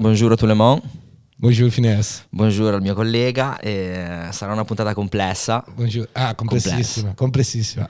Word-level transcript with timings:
bonjour 0.00 0.32
a 0.32 0.36
tout 0.36 0.46
le 0.48 0.54
monde. 0.54 0.80
Bonjour 1.36 1.70
Finesse. 1.70 2.24
Buongiorno 2.30 2.76
al 2.76 2.82
mio 2.82 2.94
collega. 2.94 3.58
eh, 3.60 4.28
sarà 4.30 4.52
una 4.52 4.64
puntata 4.64 4.92
complessa, 4.94 5.64
Bonjour. 5.74 6.06
Ah, 6.12 6.34
complessissima, 6.34 7.14
complessissima. 7.14 7.86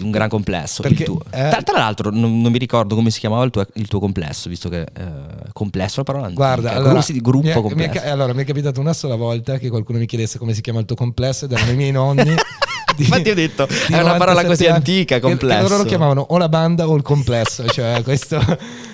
un 0.00 0.10
gran 0.10 0.28
complesso. 0.28 0.82
Perché, 0.82 1.02
il 1.02 1.08
tuo. 1.08 1.20
eh, 1.30 1.48
Tra, 1.48 1.62
tra 1.62 1.78
l'altro, 1.78 2.10
non, 2.10 2.40
non 2.40 2.50
mi 2.50 2.58
ricordo 2.58 2.96
come 2.96 3.10
si 3.10 3.20
chiamava 3.20 3.44
il 3.44 3.50
tuo, 3.50 3.64
il 3.74 3.86
tuo 3.86 4.00
complesso, 4.00 4.48
visto 4.48 4.68
che 4.68 4.80
eh, 4.80 5.12
complesso 5.52 5.94
è 5.94 5.98
la 5.98 6.02
parola 6.04 6.24
antica. 6.26 6.44
Guarda, 6.44 6.70
allora, 6.72 6.92
Gruppo 6.94 7.12
di 7.12 7.20
gruppo 7.20 7.44
mi 7.46 7.50
è, 7.52 7.54
mi 7.54 7.60
è 7.84 7.86
complesso. 7.88 8.10
allora, 8.12 8.32
mi 8.34 8.42
è 8.42 8.44
capitato 8.44 8.80
una 8.80 8.92
sola 8.92 9.14
volta 9.14 9.58
che 9.58 9.68
qualcuno 9.68 9.98
mi 9.98 10.06
chiedesse 10.06 10.38
come 10.38 10.52
si 10.52 10.60
chiama 10.60 10.80
il 10.80 10.86
tuo 10.86 10.96
complesso 10.96 11.44
ed 11.44 11.52
erano 11.52 11.70
i 11.70 11.76
miei 11.76 11.92
nonni. 11.92 12.34
di- 12.96 13.04
Infatti 13.04 13.30
ho 13.30 13.34
detto, 13.34 13.68
è 13.68 14.00
una 14.00 14.16
parola 14.16 14.42
97 14.42 14.46
così 14.48 14.66
antica, 14.66 15.14
che- 15.14 15.20
che 15.20 15.28
complesso. 15.28 15.62
loro 15.62 15.76
lo 15.76 15.84
chiamavano 15.84 16.20
o 16.30 16.36
la 16.36 16.48
banda 16.48 16.88
o 16.88 16.96
il 16.96 17.02
complesso, 17.02 17.64
cioè 17.68 18.02
questo... 18.02 18.40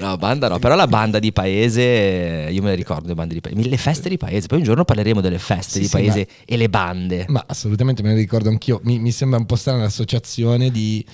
No, 0.00 0.16
banda 0.16 0.48
no, 0.48 0.58
però 0.58 0.74
la 0.76 0.86
banda 0.86 1.18
di 1.18 1.32
paese, 1.32 2.48
io 2.50 2.62
me 2.62 2.70
le 2.70 2.74
ricordo 2.76 3.08
le 3.08 3.14
bande 3.14 3.34
di 3.34 3.40
paese, 3.40 3.68
le 3.68 3.76
feste 3.76 4.08
di 4.08 4.16
paese, 4.16 4.46
poi 4.46 4.58
un 4.58 4.64
giorno 4.64 4.84
parleremo 4.84 5.20
delle 5.20 5.38
feste 5.38 5.72
Sì, 5.72 5.78
di 5.80 5.84
sì, 5.86 5.90
paese 5.90 6.28
e 6.44 6.56
le 6.56 6.68
bande. 6.68 7.24
Ma 7.28 7.42
assolutamente 7.46 8.02
me 8.02 8.10
ne 8.10 8.14
ricordo 8.16 8.48
anch'io. 8.48 8.80
Mi, 8.84 8.98
mi 8.98 9.10
sembra 9.10 9.38
un 9.38 9.46
po' 9.46 9.56
strana 9.56 9.82
l'associazione 9.82 10.70
di 10.70 11.04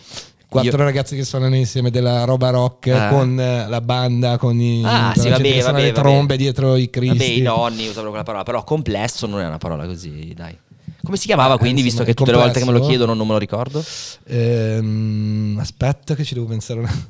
quattro 0.47 0.77
Io- 0.79 0.85
ragazzi 0.85 1.17
che 1.17 1.25
suonano 1.25 1.57
insieme 1.57 1.91
della 1.91 2.25
roba 2.25 2.51
rock 2.51 2.89
Ah. 2.89 3.09
con 3.09 3.41
eh, 3.41 3.67
la 3.69 3.81
banda, 3.81 4.37
con, 4.39 4.61
i, 4.61 4.83
Ah, 4.85 5.13
sì, 5.17 5.29
la 5.29 5.37
gente 5.37 5.51
vabbè, 5.51 5.63
vabbè, 5.63 5.81
le 5.83 5.93
vabbè. 5.93 6.01
trombe 6.01 6.37
dietro 6.37 6.77
i 6.77 6.91
cristi. 6.91 7.17
Vabbè, 7.19 7.31
i 7.31 7.41
nonni 7.41 7.87
usavano 7.87 8.09
quella 8.11 8.25
parola, 8.25 8.45
però 8.45 8.63
complesso 8.63 9.27
non 9.27 9.41
è 9.41 9.47
una 9.47 9.59
parola 9.59 9.87
così, 9.87 10.33
dai. 10.37 10.57
Come 11.03 11.17
si 11.19 11.27
chiamava 11.27 11.55
Eh, 11.55 11.59
quindi, 11.59 11.83
insomma, 11.83 12.05
visto 12.05 12.05
che 12.05 12.15
tutte 12.15 12.31
le 12.31 12.39
volte 12.43 12.61
che 12.61 12.65
me 12.65 12.73
lo 12.73 12.81
chiedono 12.87 13.13
non 13.15 13.27
me 13.27 13.33
lo 13.35 13.39
ricordo? 13.39 13.85
Ehm, 14.27 15.57
aspetta 15.61 16.15
che 16.15 16.25
ci 16.25 16.35
devo 16.35 16.47
pensare. 16.47 16.81
una- 16.81 17.09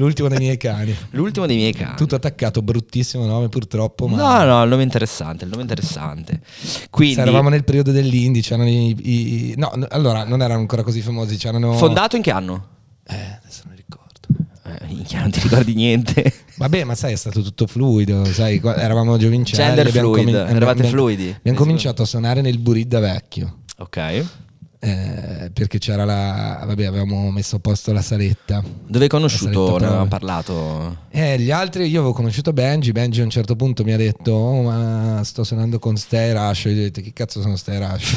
L'ultimo 0.00 0.28
dei 0.28 0.38
miei 0.38 0.56
cani. 0.56 0.96
L'ultimo 1.12 1.46
dei 1.46 1.56
miei 1.56 1.72
cani. 1.74 1.96
Tutto 1.96 2.14
attaccato, 2.14 2.62
bruttissimo 2.62 3.26
nome 3.26 3.48
purtroppo. 3.48 4.06
Ma 4.08 4.16
No, 4.16 4.44
no, 4.44 4.62
il 4.64 4.68
nome 4.70 4.82
interessante, 4.82 5.44
il 5.44 5.50
nome 5.50 5.62
interessante. 5.62 6.40
Quindi, 6.90 7.14
Se 7.14 7.20
eravamo 7.20 7.48
nel 7.50 7.64
periodo 7.64 7.92
dell'indie, 7.92 8.40
c'erano 8.42 8.68
i, 8.68 8.96
i- 9.02 9.54
No, 9.56 9.72
allora 9.90 10.24
non 10.24 10.40
erano 10.42 10.60
ancora 10.60 10.82
così 10.82 11.00
famosi. 11.02 11.36
C'erano. 11.36 11.72
fondato 11.74 12.16
in 12.16 12.22
che 12.22 12.30
anno? 12.30 12.66
Eh, 13.06 13.14
adesso 13.42 13.62
non 13.66 13.76
ricordo. 13.76 13.98
Eh, 14.64 14.86
minchia, 14.86 15.20
non 15.20 15.30
ti 15.30 15.40
ricordi 15.40 15.74
niente. 15.74 16.32
Vabbè, 16.56 16.84
ma 16.84 16.94
sai, 16.94 17.12
è 17.12 17.16
stato 17.16 17.42
tutto 17.42 17.66
fluido. 17.66 18.24
Sai, 18.26 18.60
eravamo 18.64 19.16
giovincelli. 19.18 19.62
Gender 19.64 19.90
fluid, 19.90 20.16
comin- 20.24 20.34
eravate 20.34 20.70
abbiamo- 20.70 20.88
fluidi. 20.90 21.34
Abbiamo 21.36 21.58
cominciato 21.58 22.02
a 22.02 22.04
suonare 22.06 22.40
nel 22.40 22.58
Buridda 22.58 23.00
vecchio. 23.00 23.58
Ok. 23.78 24.24
Eh, 24.82 25.50
perché 25.52 25.78
c'era 25.78 26.06
la. 26.06 26.62
Vabbè, 26.64 26.86
avevamo 26.86 27.30
messo 27.30 27.56
a 27.56 27.58
posto 27.58 27.92
la 27.92 28.00
saletta. 28.00 28.62
Dove 28.86 29.04
hai 29.04 29.10
conosciuto? 29.10 29.76
Ne 29.76 29.84
avevamo 29.84 30.08
parlato. 30.08 30.96
Eh, 31.10 31.38
gli 31.38 31.50
altri, 31.50 31.86
io 31.86 31.98
avevo 31.98 32.14
conosciuto 32.14 32.54
Benji. 32.54 32.90
Benji 32.90 33.20
a 33.20 33.24
un 33.24 33.30
certo 33.30 33.56
punto 33.56 33.84
mi 33.84 33.92
ha 33.92 33.98
detto: 33.98 34.32
Oh, 34.32 34.62
ma 34.62 35.22
sto 35.22 35.44
suonando 35.44 35.78
con 35.78 35.98
Stay 35.98 36.32
Rush. 36.32 36.64
Io 36.64 36.70
gli 36.72 36.78
ho 36.78 36.82
detto: 36.82 37.02
Che 37.02 37.12
cazzo 37.12 37.42
sono 37.42 37.56
Stay 37.56 37.78
Rush? 37.78 38.16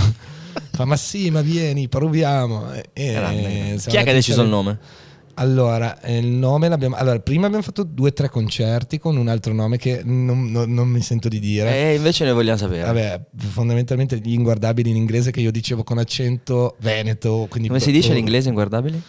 Fa, 0.71 0.85
ma 0.85 0.95
sì, 0.95 1.29
ma 1.31 1.41
vieni, 1.41 1.89
proviamo. 1.89 2.71
E, 2.71 2.85
e 2.93 3.11
siamo 3.11 3.77
Chi 3.77 3.97
è 3.97 4.03
che 4.03 4.09
ha 4.09 4.13
deciso 4.13 4.41
il 4.41 4.47
nome? 4.49 4.79
Allora, 5.35 5.99
eh, 6.01 6.17
il 6.19 6.27
nome 6.27 6.69
l'abbiamo. 6.69 6.95
Allora, 6.95 7.19
prima 7.19 7.45
abbiamo 7.47 7.63
fatto 7.63 7.83
due 7.83 8.09
o 8.09 8.13
tre 8.13 8.29
concerti 8.29 8.99
con 8.99 9.17
un 9.17 9.27
altro 9.27 9.53
nome 9.53 9.77
che 9.77 10.01
non, 10.03 10.51
non- 10.51 10.71
non 10.71 10.87
mi 10.87 11.01
sento 11.01 11.27
di 11.27 11.39
dire. 11.39 11.91
Eh, 11.91 11.95
invece 11.95 12.23
ne 12.25 12.31
vogliamo 12.33 12.57
sapere. 12.57 12.83
Vabbè, 12.83 13.21
fondamentalmente 13.37 14.19
gli 14.19 14.33
inguardabili 14.33 14.89
in 14.91 14.95
inglese 14.95 15.31
che 15.31 15.39
io 15.41 15.51
dicevo 15.51 15.83
con 15.83 15.97
accento 15.97 16.75
veneto. 16.81 17.47
Come 17.49 17.79
si 17.79 17.91
dice 17.91 18.11
in 18.11 18.17
inglese 18.17 18.49
inguardabili? 18.49 19.01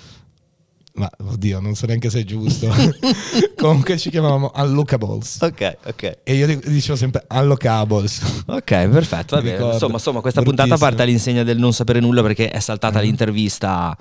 Ma 0.97 1.11
oddio, 1.27 1.59
non 1.59 1.75
so 1.75 1.87
neanche 1.87 2.09
se 2.09 2.21
è 2.21 2.25
giusto. 2.25 2.69
Comunque 3.59 3.99
ci 3.99 4.11
chiamavamo 4.11 4.53
Unlookables. 4.55 5.39
Ok, 5.43 5.77
ok. 5.87 6.19
E 6.23 6.35
io 6.37 6.47
dicevo 6.59 6.97
sempre 6.97 7.27
Unlookables. 7.31 8.45
Ok, 8.47 8.89
perfetto. 8.89 9.35
Va 9.37 9.43
bene. 9.43 9.73
Insomma, 9.73 9.95
insomma, 9.95 10.21
questa 10.21 10.41
Bruttissimo. 10.41 10.69
puntata 10.69 10.77
parte 10.79 11.03
all'insegna 11.03 11.43
del 11.43 11.59
non 11.59 11.73
sapere 11.73 11.99
nulla 12.01 12.23
perché 12.23 12.49
è 12.49 12.61
saltata 12.61 12.99
Mhm. 13.01 13.05
l'intervista 13.05 13.99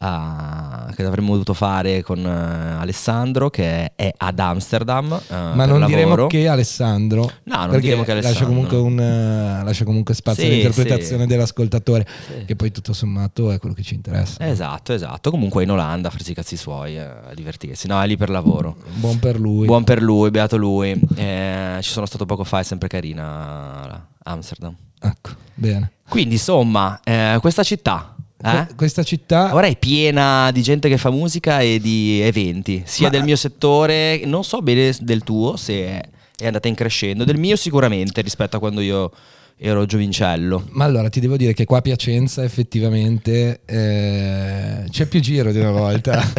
ah, 0.00 0.90
che 0.94 1.02
avremmo 1.04 1.32
dovuto 1.32 1.54
fare 1.54 2.02
con 2.02 2.18
eh, 2.18 2.76
Alessandro 2.80 3.50
che 3.50 3.92
è 3.94 4.12
ad 4.16 4.38
Amsterdam. 4.38 5.12
eh, 5.12 5.34
Ma 5.34 5.64
non 5.64 5.80
lavoro. 5.80 5.86
diremo 5.86 6.26
che 6.26 6.48
Alessandro. 6.48 7.30
No, 7.44 7.66
non 7.66 7.80
diremo 7.80 8.02
che 8.02 8.14
lascia 8.14 8.28
Alessandro. 8.28 8.46
comunque, 8.46 8.76
un, 8.78 9.00
eh, 9.00 9.62
lascia 9.64 9.84
comunque 9.84 10.14
spazio 10.14 10.42
Sì, 10.44 10.48
all'interpretazione 10.50 11.22
sì. 11.22 11.28
dell'ascoltatore, 11.28 12.06
Sì. 12.26 12.44
che 12.44 12.56
poi 12.56 12.70
tutto 12.70 12.92
sommato 12.92 13.50
è 13.50 13.58
quello 13.58 13.74
che 13.74 13.82
ci 13.82 13.94
interessa. 13.94 14.44
Esatto, 14.46 14.92
esatto. 14.92 15.30
Comunque 15.30 15.62
in 15.62 15.70
Olanda 15.70 16.08
a 16.08 16.10
farsi 16.10 16.30
i 16.32 16.34
cazzi 16.34 16.56
suoi, 16.56 16.96
eh, 16.96 17.00
a 17.02 17.34
divertirsi. 17.34 17.86
No, 17.86 18.00
è 18.02 18.06
lì 18.06 18.16
per 18.16 18.30
lavoro. 18.30 18.76
Buon 18.94 19.18
per 19.18 19.38
lui. 19.38 19.66
Buon 19.66 19.84
per 19.84 20.02
lui, 20.02 20.30
beato 20.30 20.56
lui. 20.56 20.98
Eh, 21.16 21.78
ci 21.80 21.90
sono 21.90 22.06
stato 22.06 22.24
poco 22.26 22.44
fa, 22.44 22.60
è 22.60 22.62
sempre 22.62 22.88
carina 22.88 24.06
Amsterdam. 24.24 24.74
Ecco, 25.00 25.30
bene. 25.54 25.92
Quindi, 26.08 26.34
insomma, 26.34 27.00
eh, 27.04 27.38
questa 27.40 27.62
città 27.62 28.14
eh? 28.42 28.50
Que- 28.66 28.68
Questa 28.76 29.02
città 29.02 29.54
ora 29.54 29.66
è 29.66 29.76
piena 29.76 30.50
di 30.52 30.62
gente 30.62 30.88
che 30.88 30.96
fa 30.98 31.10
musica 31.10 31.60
e 31.60 31.78
di 31.80 32.20
eventi, 32.22 32.82
sia 32.86 33.06
Ma- 33.06 33.12
del 33.12 33.24
mio 33.24 33.36
settore, 33.36 34.22
non 34.24 34.44
so 34.44 34.62
bene 34.62 34.94
del 35.00 35.22
tuo 35.24 35.56
se 35.56 35.74
è, 35.84 36.00
è 36.36 36.46
andata 36.46 36.68
in 36.68 36.74
crescendo, 36.74 37.24
del 37.24 37.38
mio 37.38 37.56
sicuramente 37.56 38.20
rispetto 38.22 38.56
a 38.56 38.60
quando 38.60 38.80
io 38.80 39.10
ero 39.56 39.84
giovincello. 39.86 40.68
Ma 40.70 40.84
allora 40.84 41.08
ti 41.08 41.18
devo 41.18 41.36
dire 41.36 41.52
che 41.52 41.64
qua 41.64 41.78
a 41.78 41.82
Piacenza 41.82 42.44
effettivamente 42.44 43.60
eh, 43.64 44.84
c'è 44.88 45.06
più 45.06 45.20
giro 45.20 45.50
di 45.50 45.58
una 45.58 45.72
volta. 45.72 46.22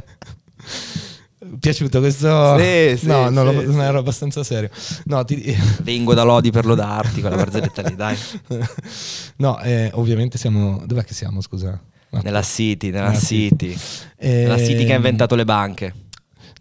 Piaciuto 1.59 1.99
questo? 1.99 2.57
Sì, 2.59 2.97
sì, 2.97 3.07
no, 3.07 3.29
non, 3.29 3.45
lo- 3.45 3.59
sì, 3.61 3.65
non 3.67 3.81
ero 3.81 3.99
abbastanza 3.99 4.43
serio. 4.43 4.69
No, 5.05 5.23
ti- 5.25 5.55
Vengo 5.81 6.13
da 6.13 6.23
Lodi 6.23 6.51
per 6.51 6.65
lodarti 6.65 7.21
con 7.21 7.29
la 7.31 7.37
barzelletta 7.37 7.81
lì, 7.81 7.95
dai. 7.95 8.15
no 9.37 9.59
eh, 9.61 9.89
ovviamente 9.93 10.37
siamo... 10.37 10.81
Dov'è 10.85 11.03
che 11.03 11.13
siamo, 11.13 11.41
scusa? 11.41 11.81
No. 12.11 12.21
Nella 12.23 12.41
City, 12.41 12.89
nella 12.89 13.09
Nella 13.09 13.19
City. 13.19 13.75
Eh, 14.17 14.29
Nella 14.43 14.57
City 14.57 14.85
che 14.85 14.93
ha 14.93 14.97
inventato 14.97 15.35
le 15.35 15.45
banche. 15.45 15.93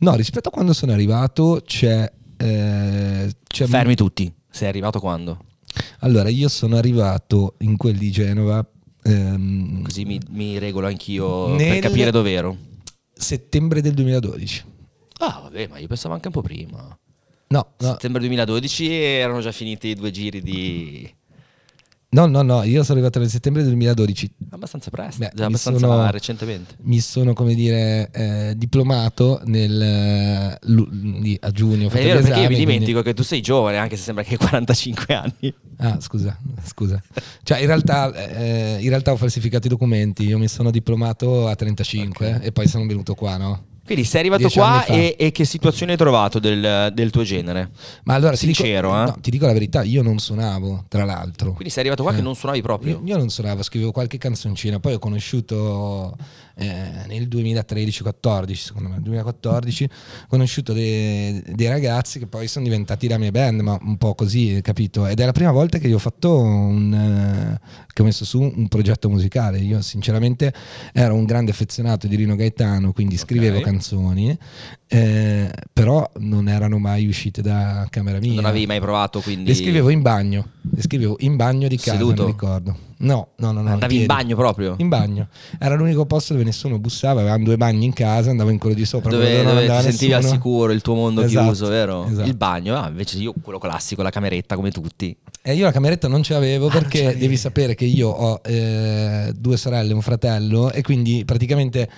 No, 0.00 0.15
rispetto 0.15 0.49
a 0.49 0.53
quando 0.53 0.72
sono 0.72 0.93
arrivato 0.93 1.62
c'è... 1.66 2.10
eh, 2.37 3.31
c'è 3.47 3.66
Fermi 3.66 3.94
tutti. 3.94 4.32
Sei 4.50 4.69
arrivato 4.69 5.00
quando? 5.00 5.44
Allora, 6.00 6.28
io 6.28 6.49
sono 6.49 6.76
arrivato 6.76 7.55
in 7.59 7.76
quel 7.76 7.97
di 7.97 8.10
Genova 8.10 8.65
ehm, 9.03 9.82
Così 9.82 10.05
mi, 10.05 10.20
mi 10.31 10.59
regolo 10.59 10.87
anch'io 10.87 11.55
per 11.56 11.78
capire 11.81 12.10
dove 12.10 12.32
ero. 12.32 12.56
settembre 13.15 13.81
del 13.81 13.94
2012. 13.94 14.65
Ah, 15.19 15.41
vabbè, 15.43 15.69
ma 15.69 15.79
io 15.79 15.87
pensavo 15.87 16.15
anche 16.15 16.29
un 16.29 16.33
po' 16.33 16.43
prima. 16.43 16.97
No, 17.51 17.67
no, 17.79 17.91
Settembre 17.93 18.21
2012 18.21 18.93
erano 18.93 19.41
già 19.41 19.53
finiti 19.53 19.89
i 19.89 19.95
due 19.95 20.11
giri 20.11 20.43
di... 20.43 21.11
no, 22.11 22.27
no, 22.27 22.43
no, 22.43 22.62
io 22.62 22.83
sono 22.83 22.99
arrivato 22.99 23.19
nel 23.19 23.31
settembre 23.31 23.62
del 23.62 23.71
2012. 23.73 24.31
Abbastanza 24.51 24.91
presto, 24.91 25.19
Beh, 25.25 25.31
già 25.34 25.47
abbastanza 25.47 25.81
sono- 25.81 26.11
recentemente. 26.11 26.77
Mi 26.83 27.01
sono, 27.01 27.33
come 27.33 27.55
dire, 27.55 28.11
eh, 28.12 28.53
diplomato 28.55 29.41
nel, 29.47 29.81
eh, 29.81 30.59
lì 30.62 31.39
a 31.41 31.50
giugno. 31.50 31.89
È 31.89 31.91
vero 31.91 32.21
gli 32.21 32.23
perché 32.23 32.29
io 32.29 32.33
esami, 32.33 32.41
mi 32.41 32.47
quindi- 32.47 32.65
dimentico 32.65 33.00
che 33.03 33.15
tu 33.15 33.23
sei 33.23 33.41
giovane, 33.41 33.79
anche 33.79 33.97
se 33.97 34.03
sembra 34.03 34.23
che 34.25 34.33
hai 34.33 34.37
45 34.39 35.15
anni. 35.15 35.55
Ah, 35.79 35.99
scusa, 36.00 36.39
scusa. 36.67 37.03
Cioè, 37.43 37.61
in 37.61 37.67
realtà, 37.67 38.12
eh, 38.12 38.79
in 38.83 38.89
realtà 38.91 39.12
ho 39.12 39.17
falsificato 39.17 39.67
i 39.69 39.71
documenti. 39.71 40.25
Io 40.27 40.37
mi 40.39 40.49
sono 40.49 40.71
diplomato 40.71 41.49
a 41.49 41.55
35 41.56 42.41
e 42.43 42.53
poi 42.53 42.69
sono 42.69 42.85
venuto 42.87 43.15
qua, 43.15 43.37
no? 43.39 43.65
Quindi 43.88 44.04
sei 44.04 44.21
arrivato 44.21 44.50
qua 44.50 44.84
e, 44.84 45.16
e 45.19 45.32
che 45.32 45.47
situazione 45.47 45.93
hai 45.93 45.97
trovato 45.99 46.38
del, 46.38 46.91
del 46.93 47.09
tuo 47.10 47.22
genere? 47.22 47.71
Ma 48.04 48.12
allora, 48.12 48.37
ti 48.37 48.44
dico- 48.44 48.62
Sincero, 48.62 48.91
eh? 48.91 49.04
no, 49.06 49.16
ti 49.19 49.31
dico 49.31 49.47
la 49.47 49.54
verità, 49.54 49.82
io 49.82 50.03
non 50.03 50.19
suonavo, 50.19 50.84
tra 50.88 51.06
l'altro. 51.06 51.53
Quindi 51.53 51.71
sei 51.71 51.81
arrivato 51.81 52.03
qua 52.03 52.12
che 52.12 52.21
non 52.21 52.34
suonavi 52.34 52.60
proprio? 52.60 53.00
Io, 53.03 53.06
io 53.06 53.16
non 53.16 53.31
suonavo, 53.31 53.62
scrivevo 53.62 53.91
qualche 53.91 54.19
canzoncina, 54.19 54.78
poi 54.78 54.93
ho 54.93 54.99
conosciuto 54.99 56.15
eh, 56.56 56.66
nel 57.06 57.28
2013-14, 57.28 58.54
secondo 58.54 58.88
me, 58.91 59.00
2014, 59.00 59.84
ho 59.84 60.26
conosciuto 60.28 60.72
dei, 60.72 61.43
dei 61.47 61.69
ragazzi 61.69 62.19
che 62.19 62.26
poi 62.26 62.47
sono 62.49 62.65
diventati 62.65 63.09
la 63.09 63.16
mia 63.16 63.31
band, 63.31 63.60
ma 63.60 63.78
un 63.81 63.97
po' 63.97 64.15
così, 64.15 64.61
capito? 64.62 65.06
Ed 65.06 65.20
è 65.20 65.25
la 65.25 65.32
prima 65.32 65.52
volta 65.52 65.79
che 65.79 65.88
io 65.88 65.96
ho 65.96 66.00
fatto 66.00 66.37
un, 66.38 66.93
eh, 66.93 67.61
che 67.93 68.02
ho 68.02 68.05
messo 68.05 68.25
su 68.25 68.41
un 68.41 68.69
progetto 68.69 69.08
musicale. 69.08 69.58
Io 69.58 69.81
sinceramente 69.82 70.52
ero 70.93 71.14
un 71.14 71.25
grande 71.25 71.52
affezionato 71.52 72.06
di 72.06 72.17
Rino 72.17 72.34
Gaetano, 72.34 72.93
quindi 72.93 73.17
scrivevo 73.17 73.61
canzoni, 73.61 73.78
eh, 74.87 75.51
però 75.73 76.09
non 76.19 76.49
erano 76.49 76.79
mai 76.79 77.07
uscite 77.07 77.43
da 77.43 77.87
camera 77.91 78.19
mia. 78.19 78.35
Non 78.35 78.45
avevi 78.47 78.67
mai 78.67 78.81
provato, 78.81 79.21
quindi... 79.21 79.47
Le 79.49 79.55
scrivevo 79.55 79.91
in 79.91 80.03
bagno, 80.03 80.47
le 80.75 80.83
scrivevo 80.83 81.17
in 81.21 81.37
bagno 81.37 81.69
di 81.69 81.77
casa, 81.77 81.93
Seduto? 81.99 82.25
mi 82.25 82.31
ricordo. 82.31 82.77
No, 83.01 83.29
no, 83.37 83.53
no, 83.53 83.63
no. 83.63 83.71
Andavi 83.75 84.01
in 84.01 84.07
bagno 84.07 84.35
proprio? 84.35 84.75
In 84.79 84.89
bagno. 84.89 85.29
Era 85.59 85.77
l'unico 85.77 86.05
posto 86.05 86.33
dove 86.33 86.45
nessuno 86.45 86.79
bussava, 86.81 87.21
avevamo 87.21 87.45
due 87.45 87.57
bagni 87.57 87.85
in 87.85 87.93
casa, 87.93 88.31
andavo 88.31 88.51
in 88.51 88.59
quello 88.59 88.75
di 88.75 88.85
sopra. 88.85 89.11
Dove, 89.11 89.43
dove 89.45 89.67
ti 89.67 89.83
sentivi 89.83 90.13
al 90.13 90.21
nessuno. 90.23 90.41
sicuro, 90.41 90.73
il 90.73 90.83
tuo 90.83 90.95
mondo 90.95 91.23
Esatto, 91.23 91.47
chiuso, 91.47 91.69
vero? 91.69 92.07
esatto. 92.07 92.27
Il 92.27 92.35
bagno, 92.37 92.77
ah, 92.77 92.89
invece 92.89 93.19
io 93.19 93.35
quello 93.41 93.61
classico, 93.61 94.03
la 94.03 94.11
cameretta 94.11 94.57
come 94.57 94.73
tutti. 94.73 95.17
E 95.43 95.55
io 95.55 95.65
la 95.65 95.71
cameretta 95.73 96.09
non 96.09 96.25
ce 96.25 96.33
l'avevo 96.33 96.67
Ah, 96.67 96.73
ce 96.73 96.79
perché 96.79 97.17
devi 97.17 97.37
sapere 97.37 97.75
che 97.77 97.85
io 97.85 98.09
ho 98.09 98.41
eh, 98.45 99.33
due 99.37 99.57
sorelle 99.57 99.93
e 99.93 99.95
un 99.95 100.03
fratello 100.03 100.73
e 100.73 100.83
quindi 100.83 101.25
praticamente 101.25 101.89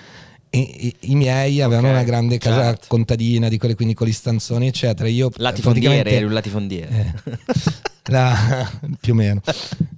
E- 0.53 0.95
i 0.99 1.15
miei 1.15 1.61
avevano 1.61 1.87
Ok, 1.87 1.93
una 1.93 2.03
grande 2.03 2.37
casa 2.37 2.63
certo. 2.63 2.85
contadina 2.89 3.47
di 3.47 3.57
quelle 3.57 3.73
quindi 3.75 3.93
con 3.93 4.05
gli 4.05 4.11
stanzoni 4.11 4.67
eccetera 4.67 5.07
io 5.07 5.27
eh, 5.29 5.33
Latifondiere, 5.37 6.09
eri 6.11 6.25
un 6.25 6.33
latifondiere. 6.33 7.13
eh, 7.23 7.37
la- 8.11 8.69
più 8.99 9.13
o 9.13 9.15
meno 9.15 9.41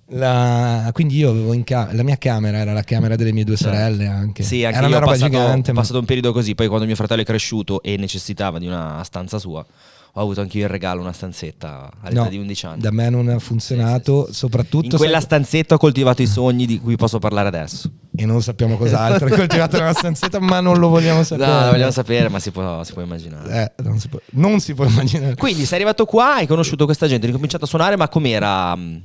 La- 0.10 0.90
quindi 0.94 1.18
io 1.18 1.32
avevo 1.32 1.54
in 1.54 1.64
ca- 1.64 1.90
la 1.94 2.04
mia 2.04 2.18
camera 2.18 2.60
era 2.60 2.72
la 2.72 2.84
camera 2.84 3.16
delle 3.16 3.32
mie 3.32 3.44
due 3.46 3.56
Certo. 3.58 3.74
sorelle 3.74 4.06
anche 4.06 4.44
Sì, 4.44 4.64
anche 4.64 4.78
era 4.78 4.86
una 4.88 5.00
roba 5.00 5.12
passato, 5.14 5.32
gigante 5.32 5.72
ho 5.72 5.74
ma- 5.74 5.80
passato 5.80 6.00
un 6.00 6.06
periodo 6.06 6.32
così, 6.32 6.54
poi 6.54 6.68
quando 6.68 6.86
mio 6.86 6.96
fratello 6.96 7.22
è 7.22 7.26
cresciuto 7.26 7.82
e 7.82 7.98
necessitava 7.98 8.60
di 8.60 8.68
una 8.68 9.02
stanza 9.04 9.40
sua, 9.40 9.66
ho 10.16 10.22
avuto 10.22 10.42
anche 10.42 10.58
io 10.60 10.66
in 10.66 10.72
regalo 10.72 11.02
una 11.02 11.14
stanzetta 11.14 11.90
all'età 12.02 12.24
No, 12.24 12.30
di 12.30 12.38
11 12.38 12.66
anni. 12.68 12.80
da 12.82 12.92
me 12.92 13.10
non 13.10 13.28
ha 13.30 13.40
funzionato 13.40 14.20
Sì, 14.20 14.28
sì, 14.28 14.34
sì. 14.34 14.38
soprattutto 14.40 14.86
In 14.86 14.98
quella 14.98 15.14
sai- 15.14 15.24
stanzetta 15.24 15.74
ho 15.74 15.78
coltivato 15.80 16.22
i 16.22 16.28
sogni 16.28 16.68
di 16.68 16.80
cui 16.80 16.96
posso 16.96 17.18
parlare 17.18 17.48
adesso. 17.48 17.90
E 18.15 18.25
non 18.25 18.44
sappiamo 18.44 18.77
cos'altro 18.77 19.27
è 19.27 19.36
coltivato 19.36 19.77
nella 19.77 19.94
stanzetta 19.94 20.39
ma 20.39 20.60
non 20.60 20.77
lo 20.77 20.89
vogliamo 20.89 21.19
No, 21.19 21.24
sapere 21.24 21.51
non 21.51 21.69
vogliamo 21.71 21.92
sapere, 21.92 22.30
ma 22.30 22.39
si 22.39 22.51
può, 22.51 22.83
si 22.83 22.94
può 22.94 23.01
immaginare. 23.01 23.74
Eh, 23.75 23.83
non, 23.83 24.00
si 24.00 24.07
può, 24.07 24.19
non 24.31 24.60
si 24.60 24.74
può 24.74 24.86
immaginare 24.86 25.36
Quindi 25.36 25.65
sei 25.65 25.75
arrivato 25.75 26.06
qua, 26.06 26.36
hai 26.36 26.48
conosciuto 26.48 26.86
questa 26.86 27.07
gente, 27.07 27.24
hai 27.25 27.31
ricominciato 27.31 27.65
a 27.65 27.68
suonare, 27.68 27.95
ma 27.95 28.07
com'era 28.10 28.75
mh, 28.75 29.01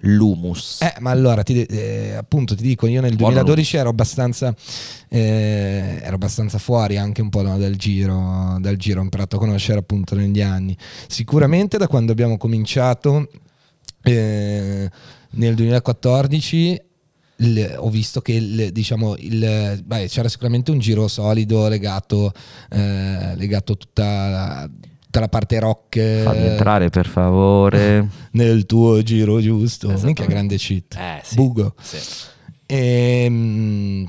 l'humus? 0.00 0.82
Eh, 0.82 0.94
ma 1.00 1.10
allora, 1.10 1.42
ti, 1.42 1.62
eh, 1.64 2.14
appunto, 2.14 2.54
ti 2.54 2.62
dico, 2.62 2.86
io 2.86 3.00
nel 3.00 3.16
Buono 3.16 3.34
2012 3.34 3.76
ero 3.78 3.88
abbastanza, 3.88 4.54
eh, 5.08 6.00
ero 6.02 6.14
abbastanza 6.14 6.58
fuori 6.58 6.98
anche 6.98 7.22
un 7.22 7.30
po' 7.30 7.40
no, 7.40 7.56
dal, 7.56 7.76
giro, 7.76 8.58
dal 8.60 8.76
giro, 8.76 9.00
ho 9.00 9.04
imparato 9.04 9.36
a 9.36 9.38
conoscere 9.38 9.78
appunto 9.78 10.14
negli 10.14 10.42
anni. 10.42 10.76
Sicuramente 11.06 11.78
da 11.78 11.88
quando 11.88 12.12
abbiamo 12.12 12.36
cominciato 12.36 13.26
eh, 14.02 14.90
nel 15.30 15.54
2014 15.54 16.82
il- 17.44 17.74
ho 17.78 17.88
visto 17.90 18.20
che 18.20 18.32
il, 18.32 18.72
diciamo, 18.72 19.16
il, 19.18 19.82
beh, 19.84 20.06
c'era 20.08 20.28
sicuramente 20.28 20.70
un 20.70 20.78
giro 20.78 21.08
solido 21.08 21.68
legato, 21.68 22.32
eh, 22.70 23.34
legato 23.36 23.72
a 23.72 23.76
tutta 23.76 24.28
la, 24.28 24.70
tutta 25.04 25.20
la 25.20 25.28
parte 25.28 25.58
rock 25.60 25.96
eh, 25.96 26.90
per 26.90 27.06
favore. 27.06 28.08
nel 28.32 28.66
tuo 28.66 29.02
giro 29.02 29.40
giusto. 29.40 29.88
Mica 29.88 29.98
Esattamente. 29.98 30.26
grande 30.26 30.56
cheat. 30.56 30.94
Eh, 30.96 31.20
sì. 31.22 31.34
Bugo. 31.36 31.74
Sì. 31.80 31.98
Ehm, 32.66 34.08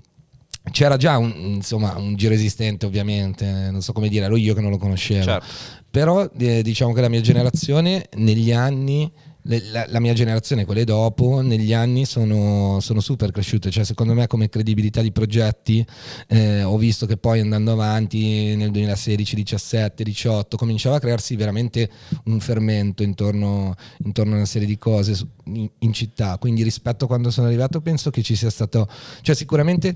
c'era 0.72 0.98
già 0.98 1.18
un, 1.18 1.32
insomma, 1.36 1.96
un 1.98 2.16
giro 2.16 2.34
esistente, 2.34 2.86
ovviamente, 2.86 3.46
non 3.70 3.82
so 3.82 3.94
come 3.94 4.10
dire, 4.10 4.26
ero 4.26 4.36
io 4.36 4.54
che 4.54 4.62
non 4.62 4.72
lo 4.72 4.78
conoscevo. 4.78 5.24
Certo. 5.24 5.46
Però 5.92 6.30
eh, 6.38 6.62
diciamo 6.64 6.92
che 6.94 7.02
la 7.02 7.10
mia 7.10 7.22
generazione 7.22 8.08
negli 8.16 8.52
anni, 8.52 9.10
la, 9.48 9.86
la 9.88 10.00
mia 10.00 10.14
generazione, 10.14 10.66
quelle 10.66 10.84
dopo, 10.84 11.42
negli 11.42 11.74
anni 11.74 12.06
sono, 12.06 12.80
sono 12.80 13.00
super 13.00 13.32
cresciute. 13.32 13.70
Cioè, 13.70 13.84
secondo 13.84 14.14
me, 14.14 14.28
come 14.28 14.50
credibilità 14.50 15.02
di 15.02 15.12
progetti, 15.12 15.86
eh, 16.28 16.64
ho 16.64 16.78
visto 16.78 17.06
che 17.06 17.18
poi 17.18 17.40
andando 17.40 17.72
avanti 17.72 18.56
nel 18.56 18.72
2016, 18.72 19.36
17, 19.36 20.04
18, 20.04 20.58
cominciava 20.58 20.96
a 20.96 21.00
crearsi 21.00 21.36
veramente 21.36 21.90
un 22.26 22.40
fermento 22.40 23.04
intorno, 23.04 23.76
intorno 24.04 24.34
a 24.34 24.38
una 24.38 24.46
serie 24.46 24.68
di 24.68 24.78
cose 24.78 25.16
in, 25.46 25.70
in 25.80 25.94
città. 25.94 26.38
Quindi, 26.38 26.64
rispetto 26.64 27.06
a 27.06 27.08
quando 27.08 27.30
sono 27.30 27.48
arrivato, 27.48 27.82
penso 27.82 28.10
che 28.10 28.24
ci 28.24 28.36
sia 28.36 28.50
stato, 28.50 28.88
cioè, 29.22 29.36
sicuramente. 29.36 29.96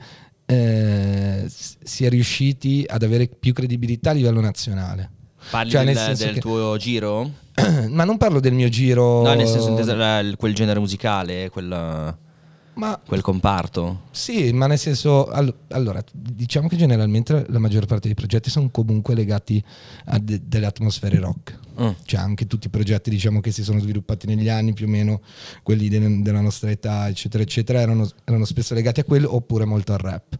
eh, 0.51 1.46
si 1.48 2.06
è 2.06 2.10
riusciti 2.10 2.84
ad 2.88 3.04
avere 3.04 3.28
più 3.28 3.54
credibilità 3.54 4.10
a 4.10 4.13
livello 4.13 4.42
nazionale. 4.42 5.18
Parli 5.50 5.71
Cioè, 5.71 5.83
del, 5.86 6.15
del 6.18 6.33
che- 6.36 6.39
tuo 6.39 6.77
giro? 6.77 7.30
Ma 7.89 8.03
non 8.03 8.18
parlo 8.18 8.39
del 8.39 8.53
mio 8.53 8.69
giro. 8.69 9.21
No, 9.24 9.33
nel 9.33 9.47
senso 9.47 9.69
inteso, 9.69 9.91
eh, 10.01 10.33
quel 10.38 10.53
genere 10.56 10.80
musicale, 10.80 11.50
quel, 11.50 12.15
Ma 12.74 13.00
quel 13.06 13.21
comparto. 13.21 14.03
sì, 14.12 14.51
ma 14.53 14.65
nel 14.68 14.77
senso. 14.80 15.25
all- 15.25 15.53
allora, 15.71 16.01
diciamo 16.13 16.68
che 16.69 16.77
generalmente 16.77 17.45
la 17.50 17.59
maggior 17.59 17.86
parte 17.86 18.07
dei 18.07 18.15
progetti 18.15 18.50
sono 18.50 18.69
comunque 18.69 19.13
legati 19.15 19.62
a 20.06 20.18
de- 20.19 20.41
delle 20.45 20.65
atmosfere 20.68 21.19
rock. 21.19 21.57
Mm. 21.81 21.89
Cioè, 22.06 22.19
anche 22.19 22.45
tutti 22.47 22.68
i 22.68 22.69
progetti, 22.69 23.09
diciamo, 23.09 23.39
che 23.41 23.51
si 23.51 23.63
sono 23.63 23.80
sviluppati 23.80 24.25
negli 24.27 24.50
anni, 24.50 24.74
più 24.74 24.86
o 24.86 24.89
meno 24.89 25.21
quelli 25.63 25.88
de- 25.89 26.21
della 26.21 26.41
nostra 26.41 26.69
età, 26.71 27.07
eccetera, 27.09 27.44
eccetera, 27.44 27.80
erano, 27.81 28.09
erano 28.25 28.45
spesso 28.45 28.74
legati 28.74 29.00
a 29.01 29.03
quello 29.06 29.33
oppure 29.36 29.65
molto 29.65 29.91
al 29.94 30.00
rap. 30.00 30.36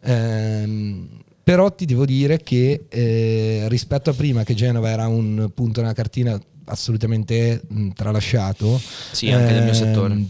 Ehm, 0.00 1.08
però 1.44 1.70
ti 1.72 1.84
devo 1.84 2.06
dire 2.06 2.38
che 2.42 2.86
eh, 2.88 3.64
rispetto 3.68 4.10
a 4.10 4.14
prima, 4.14 4.42
che 4.44 4.54
Genova 4.54 4.88
era 4.88 5.06
un 5.06 5.50
punto 5.54 5.82
nella 5.82 5.92
cartina 5.92 6.40
assolutamente 6.64 7.60
mh, 7.68 7.88
tralasciato, 7.90 8.80
Sì, 9.12 9.30
anche 9.30 9.52
nel 9.52 9.62
mio 9.62 9.72
ehm, 9.72 9.78
settore. 9.78 10.24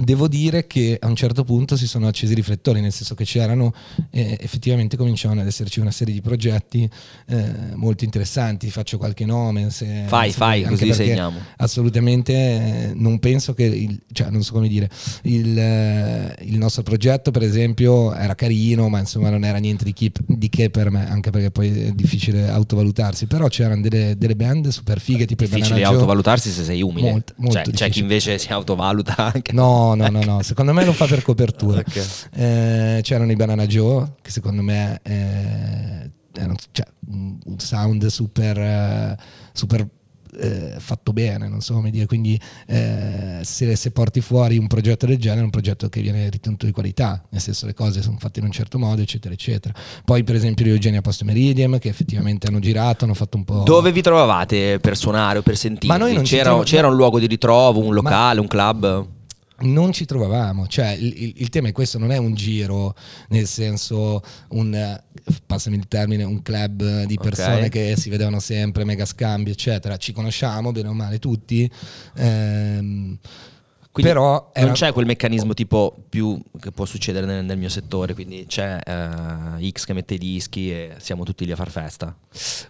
Devo 0.00 0.28
dire 0.28 0.66
che 0.66 0.96
a 1.00 1.06
un 1.06 1.16
certo 1.16 1.44
punto 1.44 1.76
si 1.76 1.86
sono 1.86 2.06
accesi 2.06 2.32
i 2.32 2.34
riflettori, 2.36 2.80
nel 2.80 2.92
senso 2.92 3.14
che 3.14 3.24
c'erano, 3.24 3.72
eh, 4.10 4.36
effettivamente 4.40 4.96
cominciavano 4.96 5.40
ad 5.40 5.46
esserci 5.46 5.80
una 5.80 5.90
serie 5.90 6.14
di 6.14 6.20
progetti 6.20 6.88
eh, 7.26 7.54
molto 7.74 8.04
interessanti. 8.04 8.70
Faccio 8.70 8.98
qualche 8.98 9.24
nome. 9.24 9.70
Se, 9.70 10.04
Fai, 10.06 10.30
se 10.30 10.36
fai, 10.36 10.62
così 10.62 10.92
segniamo. 10.92 11.38
Assolutamente, 11.56 12.32
eh, 12.32 12.92
non 12.94 13.18
penso 13.18 13.54
che, 13.54 13.64
il, 13.64 14.00
cioè 14.12 14.30
non 14.30 14.42
so 14.42 14.52
come 14.52 14.68
dire, 14.68 14.88
il, 15.22 15.58
eh, 15.58 16.34
il 16.42 16.58
nostro 16.58 16.82
progetto 16.82 17.30
per 17.30 17.42
esempio 17.42 18.14
era 18.14 18.34
carino, 18.34 18.88
ma 18.88 19.00
insomma 19.00 19.30
non 19.30 19.44
era 19.44 19.58
niente 19.58 19.84
di, 19.84 19.92
chi- 19.92 20.12
di 20.26 20.48
che 20.48 20.70
per 20.70 20.90
me, 20.90 21.08
anche 21.08 21.30
perché 21.30 21.50
poi 21.50 21.86
è 21.86 21.90
difficile 21.92 22.48
autovalutarsi, 22.48 23.26
però 23.26 23.48
c'erano 23.48 23.80
delle, 23.80 24.16
delle 24.16 24.36
band 24.36 24.68
super 24.68 25.00
fighe, 25.00 25.26
tipo 25.26 25.44
i 25.44 25.48
Difficile 25.48 25.84
autovalutarsi 25.84 26.50
se 26.50 26.64
sei 26.64 26.82
umile. 26.82 27.10
Molto, 27.10 27.32
molto 27.36 27.62
Cioè, 27.62 27.72
c'è 27.72 27.90
chi 27.90 28.00
invece 28.00 28.38
si 28.38 28.52
autovaluta 28.52 29.16
anche. 29.32 29.52
No, 29.52 29.87
no, 29.94 30.08
no, 30.08 30.22
no, 30.24 30.42
secondo 30.42 30.72
me 30.72 30.84
lo 30.84 30.92
fa 30.92 31.06
per 31.06 31.22
copertura. 31.22 31.82
Ok. 31.88 32.28
Eh, 32.34 33.00
c'erano 33.02 33.30
i 33.30 33.36
Banana 33.36 33.66
Joe, 33.66 34.14
che 34.20 34.30
secondo 34.30 34.62
me 34.62 35.00
eh, 35.02 36.10
erano 36.32 36.54
cioè, 36.72 36.86
un 37.08 37.28
un 37.44 37.58
sound 37.58 38.06
super, 38.06 38.58
eh, 38.58 39.16
super 39.52 39.86
eh, 40.40 40.74
fatto 40.78 41.12
bene, 41.12 41.48
non 41.48 41.60
so 41.60 41.74
come 41.74 41.90
dire. 41.90 42.06
Quindi 42.06 42.38
eh, 42.66 43.40
se, 43.42 43.74
se 43.74 43.90
porti 43.90 44.20
fuori 44.20 44.58
un 44.58 44.66
progetto 44.66 45.06
del 45.06 45.18
genere, 45.18 45.40
è 45.40 45.44
un 45.44 45.50
progetto 45.50 45.88
che 45.88 46.00
viene 46.00 46.28
ritenuto 46.28 46.66
di 46.66 46.72
qualità, 46.72 47.22
nel 47.30 47.40
senso 47.40 47.66
le 47.66 47.74
cose 47.74 48.02
sono 48.02 48.18
fatte 48.18 48.40
in 48.40 48.46
un 48.46 48.52
certo 48.52 48.78
modo, 48.78 49.00
eccetera, 49.00 49.34
eccetera. 49.34 49.74
Poi 50.04 50.22
per 50.22 50.34
esempio 50.34 50.64
gli 50.64 50.70
Eugenia 50.70 51.00
Post 51.00 51.22
Meridian, 51.22 51.78
che 51.78 51.88
effettivamente 51.88 52.46
hanno 52.46 52.60
girato, 52.60 53.04
hanno 53.04 53.14
fatto 53.14 53.36
un 53.36 53.44
po'... 53.44 53.62
Dove 53.64 53.90
vi 53.90 54.02
trovavate 54.02 54.78
per 54.78 54.96
suonare 54.96 55.38
o 55.38 55.42
per 55.42 55.56
sentirvi? 55.56 55.88
Ma 55.88 55.96
noi 55.96 56.14
non 56.14 56.24
c'era, 56.24 56.62
c'era 56.62 56.88
un 56.88 56.94
luogo 56.94 57.18
di 57.18 57.26
ritrovo, 57.26 57.80
un 57.80 57.94
locale, 57.94 58.40
un 58.40 58.46
club? 58.46 59.16
Non 59.60 59.92
ci 59.92 60.04
trovavamo, 60.04 60.66
cioè 60.68 60.90
il, 60.90 61.32
il- 61.36 61.48
tema 61.48 61.68
è 61.68 61.72
questo, 61.72 61.98
non 61.98 62.12
è 62.12 62.16
un 62.16 62.34
giro, 62.34 62.94
nel 63.30 63.46
senso 63.46 64.22
un, 64.50 65.00
passami 65.46 65.76
il 65.76 65.88
termine, 65.88 66.22
un 66.22 66.42
club 66.42 67.04
di 67.04 67.16
persone 67.20 67.62
Ok. 67.64 67.68
che 67.68 67.94
si 67.96 68.08
vedevano 68.08 68.38
sempre, 68.38 68.84
mega 68.84 69.04
scambi, 69.04 69.50
eccetera, 69.50 69.96
ci 69.96 70.12
conosciamo 70.12 70.70
bene 70.72 70.88
o 70.88 70.92
male 70.92 71.18
tutti, 71.18 71.68
ehm, 72.16 73.18
Quindi 73.90 74.12
però 74.12 74.50
era- 74.52 74.66
non 74.66 74.74
c'è 74.74 74.92
quel 74.92 75.06
meccanismo 75.06 75.54
tipo 75.54 76.04
più 76.08 76.40
che 76.60 76.70
può 76.70 76.84
succedere 76.84 77.26
nel, 77.26 77.44
nel 77.44 77.58
mio 77.58 77.68
settore, 77.68 78.14
quindi 78.14 78.44
c'è 78.46 78.78
eh, 78.84 79.70
X 79.72 79.84
che 79.86 79.92
mette 79.92 80.14
i 80.14 80.18
dischi 80.18 80.70
e 80.70 80.94
siamo 80.98 81.24
tutti 81.24 81.44
lì 81.44 81.50
a 81.52 81.56
far 81.56 81.70
festa. 81.70 82.14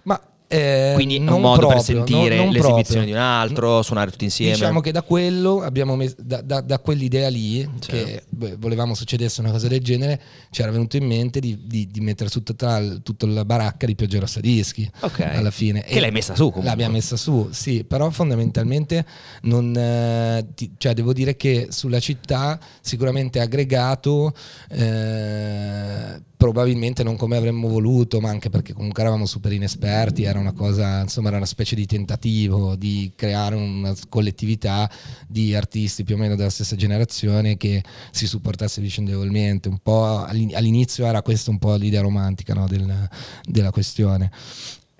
ma, 0.04 0.18
eh, 0.50 0.92
Quindi 0.94 1.16
è 1.16 1.18
un 1.18 1.24
modo 1.42 1.66
per 1.66 1.76
proprio, 1.76 1.82
sentire 1.82 2.36
non- 2.36 2.44
non 2.46 2.54
l'esibizione 2.54 2.82
proprio. 2.84 3.04
di 3.04 3.12
un 3.12 3.18
altro, 3.18 3.82
suonare 3.82 4.10
tutti 4.10 4.24
insieme. 4.24 4.52
Diciamo 4.54 4.80
che 4.80 4.92
da 4.92 5.02
quello 5.02 5.60
abbiamo 5.60 5.94
messo, 5.94 6.14
da, 6.18 6.40
da- 6.40 6.62
da 6.62 6.78
quell'idea 6.78 7.28
lì, 7.28 7.60
Certo. 7.78 7.86
che 7.90 8.22
beh, 8.28 8.56
volevamo 8.58 8.94
succedesse 8.94 9.40
una 9.42 9.50
cosa 9.50 9.68
del 9.68 9.80
genere, 9.82 10.20
ci 10.50 10.62
era 10.62 10.70
venuto 10.70 10.96
in 10.96 11.04
mente 11.04 11.38
di, 11.40 11.58
di- 11.66 11.88
di 11.90 12.00
mettere 12.00 12.30
su 12.30 12.42
tutta, 12.42 12.82
tutta 13.02 13.26
la 13.26 13.44
baracca 13.44 13.84
di 13.86 13.94
Pioggia 13.94 14.20
Rossa 14.20 14.40
Dischi 14.40 14.90
Ok. 15.00 15.20
alla 15.20 15.50
fine. 15.50 15.82
Che 15.82 16.00
l'hai 16.00 16.10
messa 16.10 16.34
su 16.34 16.44
comunque. 16.44 16.64
L'abbiamo 16.64 16.94
messa 16.94 17.16
su, 17.16 17.48
sì, 17.50 17.84
però 17.84 18.08
fondamentalmente 18.10 19.04
non, 19.42 19.76
eh, 19.76 20.46
ti- 20.54 20.72
cioè 20.78 20.94
devo 20.94 21.12
dire 21.12 21.36
che 21.36 21.66
sulla 21.70 22.00
città 22.00 22.58
sicuramente 22.80 23.40
aggregato, 23.40 24.32
eh, 24.70 26.22
probabilmente 26.38 27.02
non 27.02 27.16
come 27.16 27.36
avremmo 27.36 27.66
voluto, 27.66 28.20
ma 28.20 28.30
anche 28.30 28.48
perché 28.48 28.72
comunque 28.72 29.02
eravamo 29.02 29.26
super 29.26 29.52
inesperti, 29.52 30.22
era 30.22 30.38
una 30.38 30.52
cosa, 30.52 31.00
insomma 31.02 31.28
era 31.28 31.36
una 31.36 31.46
specie 31.46 31.74
di 31.74 31.84
tentativo 31.84 32.76
di 32.76 33.12
creare 33.16 33.56
una 33.56 33.92
collettività 34.08 34.88
di 35.26 35.52
artisti 35.56 36.04
più 36.04 36.14
o 36.14 36.18
meno 36.18 36.36
della 36.36 36.48
stessa 36.48 36.76
generazione 36.76 37.56
che 37.56 37.82
si 38.12 38.28
supportasse 38.28 38.80
vicendevolmente, 38.80 39.68
un 39.68 39.78
po' 39.82 40.24
all'in- 40.24 40.54
all'inizio 40.54 41.06
era 41.06 41.22
questa 41.22 41.50
un 41.50 41.58
po' 41.58 41.74
l'idea 41.74 42.02
romantica 42.02 42.54
no, 42.54 42.68
del- 42.68 43.08
della 43.42 43.72
questione. 43.72 44.30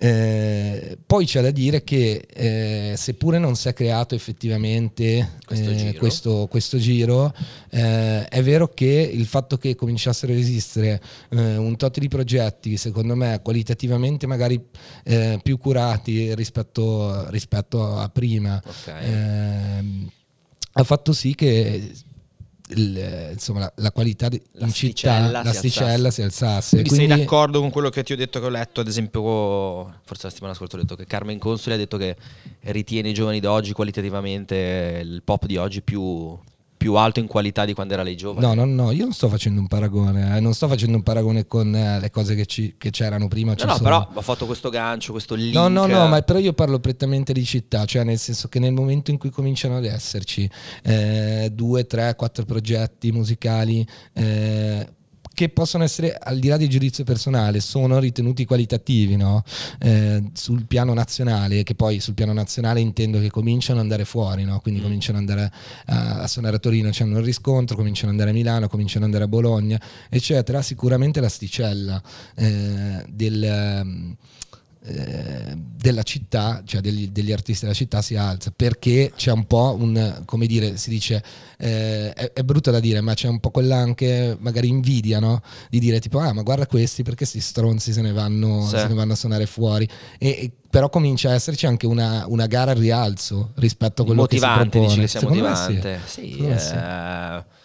Eh, 0.01 0.97
poi 1.05 1.27
c'è 1.27 1.43
da 1.43 1.51
dire 1.51 1.83
che 1.83 2.25
eh, 2.33 2.95
seppure 2.97 3.39
non 3.41 3.57
si 3.57 3.67
è 3.67 3.73
creato 3.73 4.15
effettivamente 4.15 5.39
Questo 5.45 5.71
eh, 5.71 5.77
giro. 5.77 5.99
questo, 5.99 6.47
questo 6.49 6.79
giro, 6.79 7.35
eh, 7.71 8.25
è 8.29 8.41
vero 8.45 8.69
che 8.69 9.11
il 9.13 9.27
fatto 9.27 9.57
che 9.59 9.75
cominciassero 9.75 10.33
ad 10.33 10.39
esistere 10.39 11.01
eh, 11.31 11.57
un 11.57 11.77
tot 11.77 11.99
di 11.99 12.07
progetti, 12.07 12.77
secondo 12.77 13.17
me 13.17 13.41
qualitativamente 13.43 14.27
magari 14.29 14.65
più 15.43 15.59
curati 15.59 16.33
rispetto, 16.37 17.29
rispetto 17.31 17.97
a 17.97 18.09
prima, 18.09 18.63
Ok. 18.65 18.87
ehm, 19.01 20.11
ha 20.75 20.85
fatto 20.85 21.13
sì 21.13 21.35
che 21.35 21.91
il- 22.71 23.31
insomma, 23.33 23.61
la, 23.61 23.73
la 23.77 23.93
qualità 23.93 24.29
di- 24.29 24.37
in 24.37 24.61
L'asticella 24.61 25.27
città, 25.27 25.39
si 25.41 25.45
l'asticella 25.45 26.11
si 26.11 26.23
alzasse. 26.23 26.71
Quindi, 26.77 26.89
Quindi, 26.91 27.07
sei 27.09 27.19
d'accordo 27.19 27.61
con 27.61 27.71
quello 27.71 27.91
che 27.91 28.03
ti 28.03 28.13
ho 28.13 28.17
detto 28.17 28.41
che 28.41 28.47
ho 28.47 28.51
letto, 28.51 28.81
ad 28.81 28.87
esempio, 28.89 29.23
forse 30.05 30.23
la 30.25 30.29
settimana 30.31 30.55
scorsa 30.55 30.77
ho 30.77 30.81
detto 30.81 30.97
che 30.97 31.07
Carmen 31.07 31.39
Consoli 31.39 31.75
ha 31.75 31.79
detto 31.79 31.97
che 31.97 32.17
ritiene 32.63 33.09
i 33.11 33.15
giovani 33.15 33.41
d'oggi 33.41 33.73
qualitativamente 33.73 35.01
il 35.03 35.23
pop 35.25 35.47
di 35.47 35.57
oggi 35.57 35.83
più, 35.83 36.37
più 36.79 36.95
alto 36.95 37.19
in 37.19 37.27
qualità 37.27 37.65
di 37.65 37.75
quando 37.75 37.93
era 37.93 38.03
lei 38.03 38.17
giovane. 38.17 38.47
No, 38.47 38.55
no, 38.55 38.65
no, 38.65 38.91
io 38.93 39.03
non 39.03 39.13
sto 39.13 39.29
facendo 39.29 39.61
un 39.61 39.67
paragone, 39.67 40.37
eh, 40.37 40.41
non 40.41 40.55
sto 40.55 40.69
facendo 40.69 40.97
un 40.97 41.03
paragone 41.03 41.47
con 41.47 41.75
eh, 41.75 41.99
le 42.01 42.11
cose 42.11 42.35
che, 42.35 42.47
ci- 42.47 42.77
che 42.79 42.91
c'erano 42.91 43.29
prima. 43.29 43.55
No, 43.59 43.65
no, 43.65 43.79
però 43.79 44.09
ho 44.15 44.23
fatto 44.23 44.47
questo 44.47 44.71
gancio, 44.71 45.13
questo 45.13 45.35
link. 45.35 45.53
No, 45.53 45.69
no, 45.69 45.87
no, 45.87 46.07
ma 46.07 46.23
però 46.23 46.39
io 46.39 46.53
parlo 46.53 46.79
prettamente 46.79 47.33
di 47.33 47.45
città, 47.45 47.85
cioè 47.85 48.05
nel 48.05 48.19
senso 48.19 48.49
che 48.49 48.61
nel 48.61 48.73
momento 48.73 49.11
in 49.11 49.19
cui 49.19 49.31
cominciano 49.31 49.77
ad 49.77 49.85
esserci 49.85 50.49
eh, 50.85 51.51
due, 51.53 51.87
tre, 51.87 52.15
quattro 52.15 52.45
progetti 52.45 53.11
musicali 53.11 53.87
eh, 54.13 54.89
che 55.39 55.51
possono 55.51 55.85
essere, 55.85 56.19
al 56.21 56.41
di 56.41 56.49
là 56.49 56.57
del 56.57 56.67
giudizio 56.69 57.05
personale, 57.05 57.61
sono 57.61 58.01
ritenuti 58.01 58.45
qualitativi 58.45 59.15
no? 59.15 59.45
Eh, 59.79 60.31
sul 60.33 60.65
piano 60.67 60.93
nazionale, 60.95 61.63
che 61.63 61.77
poi 61.77 62.01
sul 62.01 62.15
piano 62.15 62.33
nazionale 62.33 62.81
intendo 62.81 63.21
che 63.21 63.31
cominciano 63.31 63.79
ad 63.79 63.85
andare 63.85 64.05
fuori, 64.05 64.43
no? 64.43 64.59
quindi 64.59 64.81
Mm. 64.81 64.83
cominciano 64.83 65.19
ad 65.19 65.29
andare 65.29 65.53
a, 65.87 66.23
a 66.23 66.27
suonare 66.27 66.57
a 66.57 66.59
Torino, 66.59 66.89
c'hanno 66.91 67.19
il 67.21 67.25
riscontro, 67.25 67.77
cominciano 67.77 68.11
ad 68.11 68.19
andare 68.19 68.31
a 68.31 68.33
Milano, 68.33 68.67
cominciano 68.67 69.05
ad 69.05 69.13
andare 69.13 69.27
a 69.27 69.29
Bologna, 69.29 69.81
eccetera. 70.09 70.61
Sicuramente 70.61 71.21
l'asticella 71.21 72.03
eh, 72.35 73.05
del... 73.09 74.17
eh, 74.85 75.57
della 75.57 76.03
città, 76.03 76.63
cioè 76.65 76.81
degli, 76.81 77.09
degli 77.11 77.33
artisti 77.33 77.65
della 77.65 77.77
città 77.77 78.01
si 78.03 78.15
alza 78.17 78.53
perché 78.55 79.13
c'è 79.17 79.33
un 79.33 79.47
po' 79.47 79.77
un, 79.79 80.23
come 80.25 80.47
dire, 80.47 80.77
si 80.77 80.91
dice, 80.91 81.23
eh, 81.59 82.13
è, 82.13 82.33
è 82.33 82.43
brutto 82.43 82.71
da 82.71 82.81
dire, 82.81 83.01
ma 83.01 83.15
c'è 83.15 83.29
un 83.29 83.41
po' 83.41 83.51
quella 83.51 83.77
anche 83.77 84.37
magari 84.41 84.69
invidia, 84.69 85.19
no? 85.19 85.43
Di 85.69 85.79
dire 85.81 86.01
tipo, 86.01 86.19
ah 86.21 86.33
ma 86.33 86.43
guarda 86.43 86.67
questi 86.67 87.03
perché 87.03 87.19
questi 87.19 87.41
stronzi 87.41 87.93
se 87.93 88.01
ne 88.03 88.13
vanno, 88.13 88.63
Sì. 88.67 88.79
se 88.79 88.87
ne 88.89 88.95
vanno 88.95 89.13
a 89.13 89.17
suonare 89.17 89.47
fuori. 89.47 89.89
E, 90.19 90.29
e- 90.29 90.53
però 90.71 90.91
comincia 90.91 91.31
a 91.31 91.35
esserci 91.35 91.65
anche 91.67 91.87
una, 91.87 92.25
una 92.29 92.47
gara 92.47 92.73
al 92.73 92.77
rialzo 92.77 93.53
rispetto 93.55 94.03
a 94.03 94.05
quello 94.05 94.21
motivante, 94.21 94.79
che 94.81 94.89
si 94.89 95.01
dici 95.01 95.01
propone. 95.01 95.03
che 95.03 95.09
sia 95.09 95.21
Secondo 95.21 95.43
me 95.43 95.49
motivante. 95.51 96.01
sì. 96.07 96.21
Sì, 96.21 96.31
Secondo 96.31 96.49
me 96.53 96.59
sì. 96.59 97.58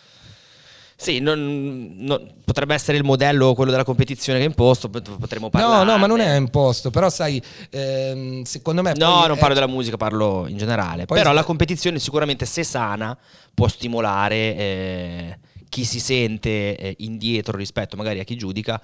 Sì, 1.04 1.20
non- 1.20 1.96
non- 1.98 2.32
potrebbe 2.46 2.74
essere 2.74 2.98
il 2.98 3.04
modello 3.04 3.54
quello 3.54 3.72
della 3.72 3.84
competizione 3.84 4.40
che 4.40 4.46
è 4.46 4.48
imposto, 4.48 4.90
pot- 4.90 5.18
potremmo 5.18 5.50
parlare. 5.50 5.84
No, 5.84 5.92
no, 5.92 5.98
ma 5.98 6.08
non 6.08 6.20
è 6.22 6.36
imposto, 6.38 6.90
però 6.90 7.10
sai, 7.10 7.42
ehm, 7.70 8.44
secondo 8.44 8.82
me... 8.82 8.94
No, 8.96 9.26
non 9.28 9.38
è- 9.38 9.40
parlo 9.40 9.54
della 9.54 9.68
musica, 9.68 9.98
parlo 9.98 10.46
in 10.48 10.58
generale. 10.58 11.06
Poi 11.06 11.18
Però 11.18 11.32
s- 11.32 11.36
la 11.36 11.44
competizione 11.44 12.00
sicuramente 12.00 12.46
se 12.46 12.64
sana 12.64 13.18
può 13.54 13.68
stimolare 13.68 14.36
eh, 14.56 15.40
chi 15.70 15.84
si 15.84 16.00
sente 16.00 16.76
eh, 16.78 16.96
indietro 17.00 17.58
rispetto 17.58 17.98
magari 17.98 18.20
a 18.20 18.24
chi 18.24 18.36
giudica 18.38 18.80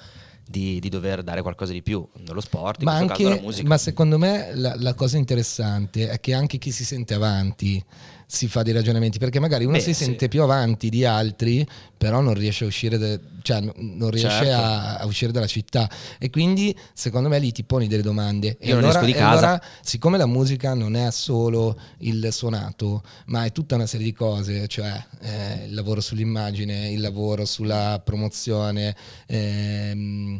di, 0.45 0.79
di 0.79 0.89
dover 0.89 1.21
dare 1.21 1.41
qualcosa 1.43 1.71
di 1.73 1.83
più 1.83 2.03
nello 2.25 2.41
sport, 2.41 2.81
ma, 2.81 2.93
anche, 2.95 3.39
musica. 3.41 3.67
ma 3.67 3.77
secondo 3.77 4.17
me 4.17 4.49
la, 4.55 4.73
la 4.77 4.95
cosa 4.95 5.17
interessante 5.17 6.09
è 6.09 6.19
che 6.19 6.33
anche 6.33 6.57
chi 6.57 6.71
si 6.71 6.83
sente 6.83 7.13
avanti 7.13 7.83
si 8.31 8.47
fa 8.47 8.61
dei 8.61 8.73
ragionamenti 8.73 9.17
perché 9.17 9.39
magari 9.39 9.65
uno 9.65 9.77
Beh, 9.77 9.79
si 9.81 9.93
sì. 9.95 10.03
sente 10.03 10.27
più 10.27 10.43
avanti 10.43 10.89
di 10.89 11.03
altri 11.03 11.65
però 11.97 12.21
non 12.21 12.35
riesce 12.35 12.63
a 12.63 12.67
uscire 12.67 12.99
da- 12.99 13.19
cioè, 13.41 13.59
no- 13.61 13.73
non 13.77 14.11
riesce 14.11 14.45
Certo. 14.45 14.61
a, 14.61 14.97
a 14.97 15.05
uscire 15.07 15.31
dalla 15.31 15.47
città 15.47 15.89
e 16.19 16.29
quindi 16.29 16.77
secondo 16.93 17.27
me 17.27 17.39
lì 17.39 17.51
ti 17.51 17.63
poni 17.63 17.87
delle 17.87 18.03
domande 18.03 18.55
e 18.59 18.67
Io 18.67 18.75
non 18.75 18.83
allora, 18.83 18.99
esco 18.99 19.05
di 19.05 19.11
e 19.13 19.15
casa. 19.15 19.31
allora, 19.47 19.61
siccome 19.81 20.17
la 20.19 20.27
musica 20.27 20.75
non 20.75 20.95
è 20.95 21.09
solo 21.09 21.75
il 21.99 22.27
suonato 22.31 23.01
ma 23.27 23.45
è 23.45 23.51
tutta 23.51 23.73
una 23.73 23.87
serie 23.87 24.05
di 24.05 24.13
cose 24.13 24.67
cioè 24.67 25.03
eh, 25.21 25.65
il 25.65 25.73
lavoro 25.73 25.99
sull'immagine 25.99 26.91
il 26.91 27.01
lavoro 27.01 27.45
sulla 27.45 27.99
promozione 28.05 28.95
ehm, 29.25 30.39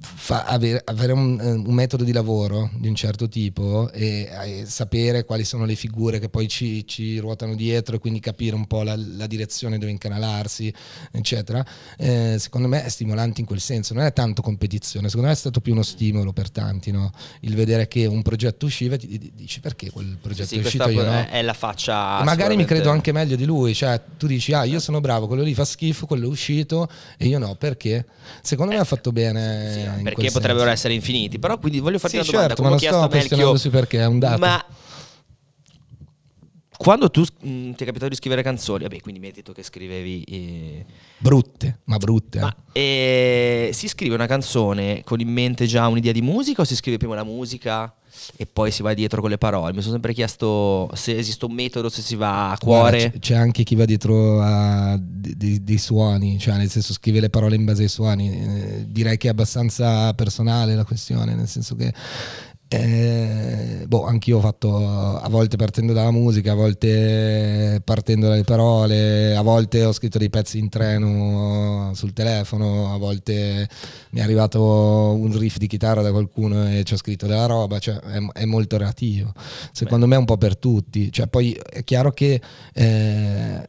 fa- 0.00 0.44
avere, 0.44 0.82
avere 0.84 1.12
un, 1.12 1.38
eh, 1.40 1.52
un 1.52 1.74
metodo 1.74 2.02
di 2.02 2.12
lavoro 2.12 2.70
di 2.76 2.88
un 2.88 2.94
certo 2.94 3.28
tipo 3.28 3.90
e, 3.92 4.28
e 4.44 4.64
sapere 4.66 5.24
quali 5.24 5.44
sono 5.44 5.64
le 5.64 5.74
figure 5.74 6.18
che 6.18 6.28
poi 6.28 6.48
ci, 6.48 6.86
ci 6.86 7.18
ruotano 7.18 7.54
dietro 7.54 7.96
e 7.96 7.98
quindi 7.98 8.20
capire 8.20 8.56
un 8.56 8.66
po' 8.66 8.82
la, 8.82 8.96
la 8.96 9.26
direzione 9.26 9.78
dove 9.78 9.92
incanalarsi, 9.92 10.72
eccetera, 11.12 11.64
eh, 11.96 12.36
secondo 12.38 12.68
me 12.68 12.84
è 12.84 12.88
stimolante 12.88 13.40
in 13.40 13.46
quel 13.46 13.60
senso, 13.60 13.94
non 13.94 14.04
è 14.04 14.12
tanto 14.12 14.42
competizione, 14.42 15.06
secondo 15.06 15.28
me 15.28 15.34
è 15.34 15.38
stato 15.38 15.60
più 15.60 15.72
uno 15.72 15.82
stimolo 15.82 16.32
per 16.32 16.50
tanti, 16.50 16.90
no? 16.90 17.12
il 17.40 17.54
vedere 17.54 17.86
che 17.86 18.06
un 18.06 18.22
progetto 18.22 18.66
usciva 18.66 18.96
e 18.96 18.98
ti 18.98 19.06
di- 19.06 19.32
dici 19.34 19.60
perché 19.60 19.90
quel 19.90 20.18
progetto 20.20 20.48
Sì, 20.48 20.56
è 20.56 20.60
uscito 20.60 20.88
io 20.88 21.04
no? 21.04 21.26
è, 21.26 21.42
la 21.42 21.54
faccia. 21.54 22.20
E 22.20 22.24
magari 22.24 22.56
mi 22.56 22.64
credo 22.64 22.90
anche 22.90 23.12
meglio 23.12 23.36
di 23.36 23.44
lui, 23.44 23.74
cioè 23.74 24.00
tu 24.16 24.26
dici 24.26 24.52
ah 24.52 24.64
io 24.64 24.80
sono 24.80 25.00
bravo, 25.00 25.26
quello 25.26 25.42
lì 25.42 25.54
fa 25.54 25.64
schifo, 25.64 26.06
quello 26.06 26.26
è 26.26 26.28
uscito 26.28 26.88
e 27.16 27.26
io 27.26 27.38
no, 27.38 27.54
perché? 27.54 28.06
Secondo 28.42 28.72
me 28.72 28.78
ha 28.78 28.84
fatto 28.84 29.12
bene. 29.12 29.43
Sì, 29.72 30.02
perché 30.02 30.30
potrebbero 30.30 30.58
senso. 30.60 30.72
essere 30.72 30.94
infiniti. 30.94 31.38
Però 31.38 31.58
quindi 31.58 31.80
voglio 31.80 31.98
farti 31.98 32.16
Sì, 32.16 32.22
una 32.22 32.30
domanda. 32.30 32.48
certo, 32.48 32.62
come 32.62 32.74
ho 32.74 32.78
chiesto 32.78 32.96
sto 32.96 33.06
a 33.06 33.08
questionandosi 33.08 33.68
perché 33.70 34.00
è 34.00 34.06
un 34.06 34.18
dato. 34.18 34.38
Ma 34.38 34.64
quando 36.76 37.10
tu 37.10 37.20
mh, 37.22 37.72
ti 37.72 37.82
è 37.82 37.86
capitato 37.86 38.08
di 38.08 38.16
scrivere 38.16 38.42
canzoni, 38.42 38.82
vabbè, 38.82 39.00
quindi 39.00 39.20
mi 39.20 39.26
hai 39.26 39.32
detto 39.32 39.52
che 39.52 39.62
scrivevi. 39.62 40.22
eh, 40.24 40.84
Brutte, 41.18 41.78
ma 41.84 41.96
brutte. 41.96 42.40
ma 42.40 42.54
eh, 42.72 43.70
si 43.72 43.88
scrive 43.88 44.14
una 44.14 44.26
canzone 44.26 45.02
con 45.04 45.20
in 45.20 45.28
mente 45.32 45.66
già 45.66 45.86
un'idea 45.88 46.12
di 46.12 46.20
musica 46.22 46.62
o 46.62 46.64
si 46.64 46.74
scrive 46.76 46.96
prima 46.98 47.14
la 47.14 47.24
musica 47.24 47.94
e 48.36 48.46
poi 48.46 48.70
si 48.70 48.82
va 48.82 48.92
dietro 48.94 49.20
con 49.20 49.30
le 49.30 49.38
parole? 49.38 49.72
Mi 49.72 49.80
sono 49.80 49.92
sempre 49.92 50.12
chiesto 50.12 50.90
se 50.94 51.16
esiste 51.16 51.44
un 51.46 51.52
metodo, 51.52 51.88
se 51.88 52.02
si 52.02 52.14
va 52.16 52.50
a 52.52 52.58
cuore. 52.58 52.98
Guarda, 52.98 53.18
c'è 53.18 53.34
anche 53.34 53.62
chi 53.62 53.74
va 53.74 53.84
dietro 53.84 54.40
a 54.42 54.96
de- 55.00 55.34
de- 55.36 55.64
dei 55.64 55.78
suoni, 55.78 56.38
cioè 56.38 56.56
nel 56.56 56.70
senso 56.70 56.92
scrive 56.92 57.20
le 57.20 57.30
parole 57.30 57.56
in 57.56 57.64
base 57.64 57.82
ai 57.82 57.88
suoni. 57.88 58.30
Eh, 58.30 58.84
direi 58.88 59.16
che 59.16 59.28
è 59.28 59.30
abbastanza 59.30 60.12
personale 60.14 60.74
la 60.74 60.84
questione, 60.84 61.34
nel 61.34 61.48
senso 61.48 61.74
che 61.74 61.92
eh, 62.80 63.86
boh, 63.86 64.04
anch'io 64.04 64.38
ho 64.38 64.40
fatto 64.40 64.76
a 65.18 65.28
volte 65.28 65.56
partendo 65.56 65.92
dalla 65.92 66.10
musica, 66.10 66.52
a 66.52 66.54
volte 66.54 67.80
partendo 67.84 68.28
dalle 68.28 68.44
parole, 68.44 69.34
a 69.36 69.42
volte 69.42 69.84
ho 69.84 69.92
scritto 69.92 70.18
dei 70.18 70.30
pezzi 70.30 70.58
in 70.58 70.68
treno 70.68 71.92
sul 71.94 72.12
telefono, 72.12 72.92
a 72.92 72.98
volte 72.98 73.68
mi 74.10 74.20
è 74.20 74.22
arrivato 74.22 74.62
un 74.62 75.36
riff 75.38 75.58
di 75.58 75.66
chitarra 75.66 76.02
da 76.02 76.10
qualcuno 76.10 76.68
e 76.68 76.84
ci 76.84 76.94
ho 76.94 76.96
scritto 76.96 77.26
della 77.26 77.46
roba, 77.46 77.78
cioè 77.78 77.96
è, 77.96 78.18
è 78.32 78.44
molto 78.44 78.76
relativo. 78.76 79.32
Secondo 79.72 80.06
me 80.06 80.16
è 80.16 80.18
un 80.18 80.24
po' 80.24 80.38
per 80.38 80.56
tutti, 80.56 81.10
cioè 81.12 81.26
poi 81.26 81.52
è 81.52 81.84
chiaro 81.84 82.12
che 82.12 82.40
eh, 82.72 83.68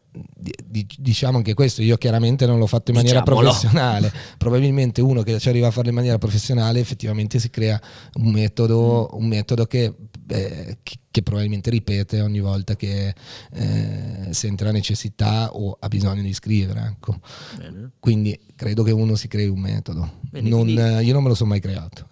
diciamo 0.98 1.38
anche 1.38 1.54
questo, 1.54 1.82
io 1.82 1.98
chiaramente 1.98 2.46
non 2.46 2.60
l'ho 2.60 2.68
fatto 2.68 2.92
in 2.92 2.98
maniera 2.98 3.20
Diciamolo. 3.20 3.46
professionale, 3.48 4.12
probabilmente 4.38 5.02
uno 5.02 5.22
che 5.24 5.40
ci 5.40 5.50
arriva 5.50 5.68
a 5.68 5.72
farlo 5.72 5.90
in 5.90 5.96
maniera 5.96 6.18
professionale 6.18 6.80
effettivamente 6.80 7.40
si 7.40 7.50
crea 7.50 7.80
un 8.16 8.32
metodo, 8.32 9.10
un 9.14 9.26
metodo 9.28 9.66
che, 9.66 9.94
eh, 10.28 10.78
che- 10.84 11.00
che 11.16 11.22
probabilmente 11.24 11.70
ripete 11.70 12.20
ogni 12.22 12.42
volta 12.42 12.76
che 12.76 13.16
eh, 13.54 14.28
sente 14.32 14.64
la 14.66 14.72
necessità 14.72 15.50
o 15.54 15.78
ha 15.80 15.88
bisogno 15.88 16.22
di 16.22 16.34
scrivere. 16.34 16.82
Ecco. 16.94 17.20
Quindi 18.00 18.38
credo 18.54 18.84
che 18.84 18.92
uno 18.92 19.16
si 19.16 19.30
crei 19.30 19.48
un 19.48 19.60
metodo. 19.60 20.20
Bene, 20.30 20.50
Non- 20.50 20.68
io 20.68 21.14
non 21.14 21.24
me 21.24 21.30
lo 21.30 21.36
sono 21.36 21.50
mai 21.52 21.62
creato. 21.62 22.10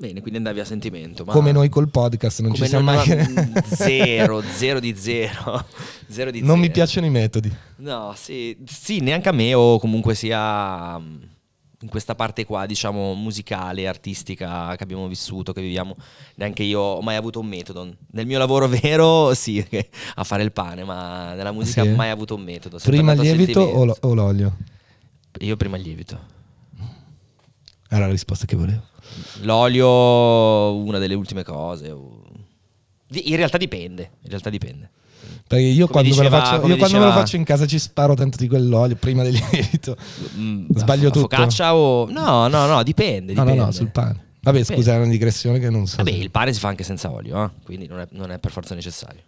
Bene, 0.00 0.20
quindi 0.20 0.36
andavi 0.36 0.60
a 0.60 0.64
sentimento. 0.64 1.24
Ma 1.24 1.32
Come 1.32 1.50
noi 1.50 1.68
col 1.68 1.88
podcast 1.90 2.40
non 2.40 2.52
come 2.52 2.62
ci 2.62 2.68
siamo 2.68 2.84
mai... 2.84 3.28
ma- 3.34 3.62
zero, 3.66 4.40
zero 4.42 4.78
di 4.78 4.94
zero. 4.96 5.66
zero 6.06 6.30
di 6.30 6.40
non 6.40 6.56
mi 6.58 6.66
zero. 6.66 6.74
piacciono 6.74 7.06
i 7.06 7.10
metodi. 7.10 7.52
No, 7.78 8.12
sì, 8.16 8.56
sì, 8.64 9.00
neanche 9.00 9.28
a 9.28 9.32
me 9.32 9.54
o 9.54 9.80
comunque 9.80 10.14
sia 10.14 10.96
mm, 11.00 11.16
in 11.80 11.88
questa 11.88 12.14
parte 12.14 12.44
qua, 12.44 12.64
diciamo, 12.66 13.12
musicale, 13.14 13.88
artistica 13.88 14.72
che 14.76 14.84
abbiamo 14.84 15.08
vissuto, 15.08 15.52
che 15.52 15.60
viviamo, 15.62 15.96
neanche 16.36 16.62
io 16.62 16.78
ho 16.80 17.00
mai 17.02 17.16
avuto 17.16 17.40
un 17.40 17.46
metodo. 17.48 17.92
Nel 18.12 18.26
mio 18.26 18.38
lavoro 18.38 18.68
vero, 18.70 19.34
sì, 19.34 19.66
a 20.14 20.22
fare 20.22 20.44
il 20.44 20.52
pane, 20.52 20.84
ma 20.84 21.34
nella 21.34 21.50
musica 21.50 21.82
Sì? 21.82 21.88
mai 21.88 22.10
avuto 22.10 22.36
un 22.36 22.42
metodo. 22.42 22.78
Prima 22.80 23.14
il 23.14 23.18
lievito 23.20 23.62
o, 23.62 23.84
lo- 23.84 23.96
o 24.02 24.14
l'olio? 24.14 24.56
Io 25.40 25.56
prima 25.56 25.76
il 25.76 25.82
lievito. 25.82 26.36
Era 27.88 28.06
la 28.06 28.12
risposta 28.12 28.44
che 28.46 28.56
volevo. 28.56 28.82
L'olio, 29.40 30.76
una 30.76 30.98
delle 30.98 31.14
ultime 31.14 31.42
cose. 31.42 31.88
In 31.88 33.36
realtà 33.36 33.56
dipende, 33.56 34.10
in 34.22 34.28
realtà 34.28 34.50
dipende. 34.50 34.90
Perché 35.46 35.64
io 35.64 35.86
Come 35.88 36.02
quando, 36.02 36.10
me, 36.10 36.16
lo 36.16 36.28
diceva- 36.28 36.44
faccio, 36.44 36.66
io 36.66 36.76
quando 36.76 36.76
me 36.76 36.76
lo 36.76 36.88
diceva- 37.06 37.12
faccio 37.12 37.36
in 37.36 37.44
casa 37.44 37.66
ci 37.66 37.78
sparo 37.78 38.14
tanto 38.14 38.36
di 38.36 38.48
quell'olio 38.48 38.96
prima 38.96 39.22
del 39.22 39.32
lievito. 39.32 39.96
Mm, 40.36 40.66
Sbaglio 40.76 41.06
tutto? 41.08 41.20
Focaccia 41.20 41.74
o... 41.74 42.06
No, 42.10 42.48
no, 42.48 42.66
no, 42.66 42.82
dipende. 42.82 43.32
No, 43.32 43.44
no, 43.44 43.50
dipende. 43.50 43.64
no, 43.66 43.72
sul 43.72 43.88
pane. 43.88 44.26
Vabbè, 44.40 44.58
Dipende. 44.58 44.82
scusa, 44.82 44.94
è 44.94 44.98
una 44.98 45.08
digressione 45.10 45.58
che 45.58 45.70
non 45.70 45.86
so. 45.86 45.96
Vabbè, 45.96 46.10
il 46.10 46.30
pane 46.30 46.52
si 46.52 46.60
fa 46.60 46.68
anche 46.68 46.84
senza 46.84 47.10
olio, 47.10 47.44
eh? 47.44 47.50
quindi 47.64 47.86
non 47.86 48.00
è, 48.00 48.08
non 48.12 48.30
è 48.30 48.38
per 48.38 48.50
forza 48.50 48.74
necessario. 48.74 49.22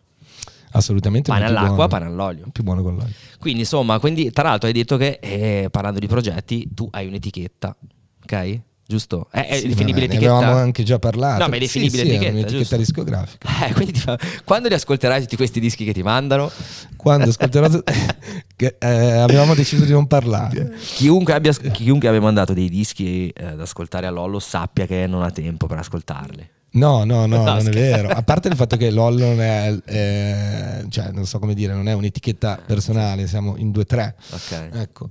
Assolutamente. 0.73 1.31
Pane 1.31 1.47
all'acqua, 1.47 1.75
buono. 1.75 1.89
pane 1.89 2.05
all'olio. 2.05 2.47
Più 2.53 2.63
buono 2.63 2.83
con 2.83 2.95
l'olio. 2.97 3.13
Quindi, 3.39 3.61
insomma, 3.61 3.99
quindi, 3.99 4.31
tra 4.31 4.45
l'altro 4.45 4.69
hai 4.69 4.75
detto 4.75 4.97
che 4.97 5.19
eh, 5.21 5.69
parlando 5.71 5.99
di 5.99 6.07
progetti, 6.07 6.69
tu 6.75 6.87
hai 6.93 7.07
un'etichetta, 7.07 7.75
ok? 8.23 8.61
Giusto? 8.91 9.29
È, 9.31 9.47
è 9.47 9.55
Sì, 9.59 9.69
definibile 9.69 10.07
vabbè, 10.07 10.13
Ne 10.13 10.15
etichetta? 10.17 10.37
avevamo 10.37 10.59
anche 10.59 10.83
già 10.83 10.99
parlato. 10.99 11.43
No, 11.45 11.49
ma 11.49 11.55
è 11.55 11.59
definibile 11.61 12.03
sì, 12.03 12.09
sì, 12.09 12.13
è 12.13 12.17
etichetta, 12.17 12.37
un'etichetta 12.39 12.77
discografica. 12.77 13.49
Eh, 13.69 13.73
quindi 13.73 13.99
fa- 14.01 14.19
quando 14.45 14.67
li 14.67 14.75
ascolterai 14.75 15.21
tutti 15.21 15.37
questi 15.37 15.61
dischi 15.61 15.85
che 15.85 15.93
ti 15.93 16.03
mandano? 16.03 16.51
Quando 16.97 17.29
ascolterò 17.29 17.69
che, 18.57 18.77
eh, 18.81 18.87
avevamo 18.89 19.55
deciso 19.55 19.85
di 19.85 19.93
non 19.93 20.09
parlare. 20.09 20.73
Chiunque 20.97 21.35
abbia, 21.35 21.53
chiunque 21.53 22.09
abbia 22.09 22.21
mandato 22.21 22.53
dei 22.53 22.69
dischi 22.69 23.29
eh, 23.29 23.55
da 23.55 23.63
ascoltare 23.63 24.07
a 24.07 24.11
Lollo 24.11 24.41
sappia 24.41 24.87
che 24.87 25.07
non 25.07 25.23
ha 25.23 25.31
tempo 25.31 25.67
per 25.67 25.79
ascoltarli. 25.79 26.49
No, 26.73 27.05
no, 27.05 27.27
no, 27.27 27.45
non 27.45 27.67
è 27.69 27.71
vero. 27.71 28.09
A 28.09 28.23
parte 28.23 28.49
il 28.49 28.57
fatto 28.57 28.77
che 28.77 28.91
LOL 28.91 29.17
non 29.17 29.41
è, 29.41 29.77
eh, 29.85 30.87
cioè, 30.89 31.11
non 31.13 31.27
so 31.27 31.39
come 31.39 31.55
dire, 31.55 31.75
non 31.75 31.89
è 31.89 31.93
un'etichetta 31.93 32.61
personale, 32.67 33.27
siamo 33.29 33.57
in 33.57 33.71
due 33.71 33.85
tre. 33.85 34.17
Ok. 34.31 34.69
Ecco. 34.73 35.09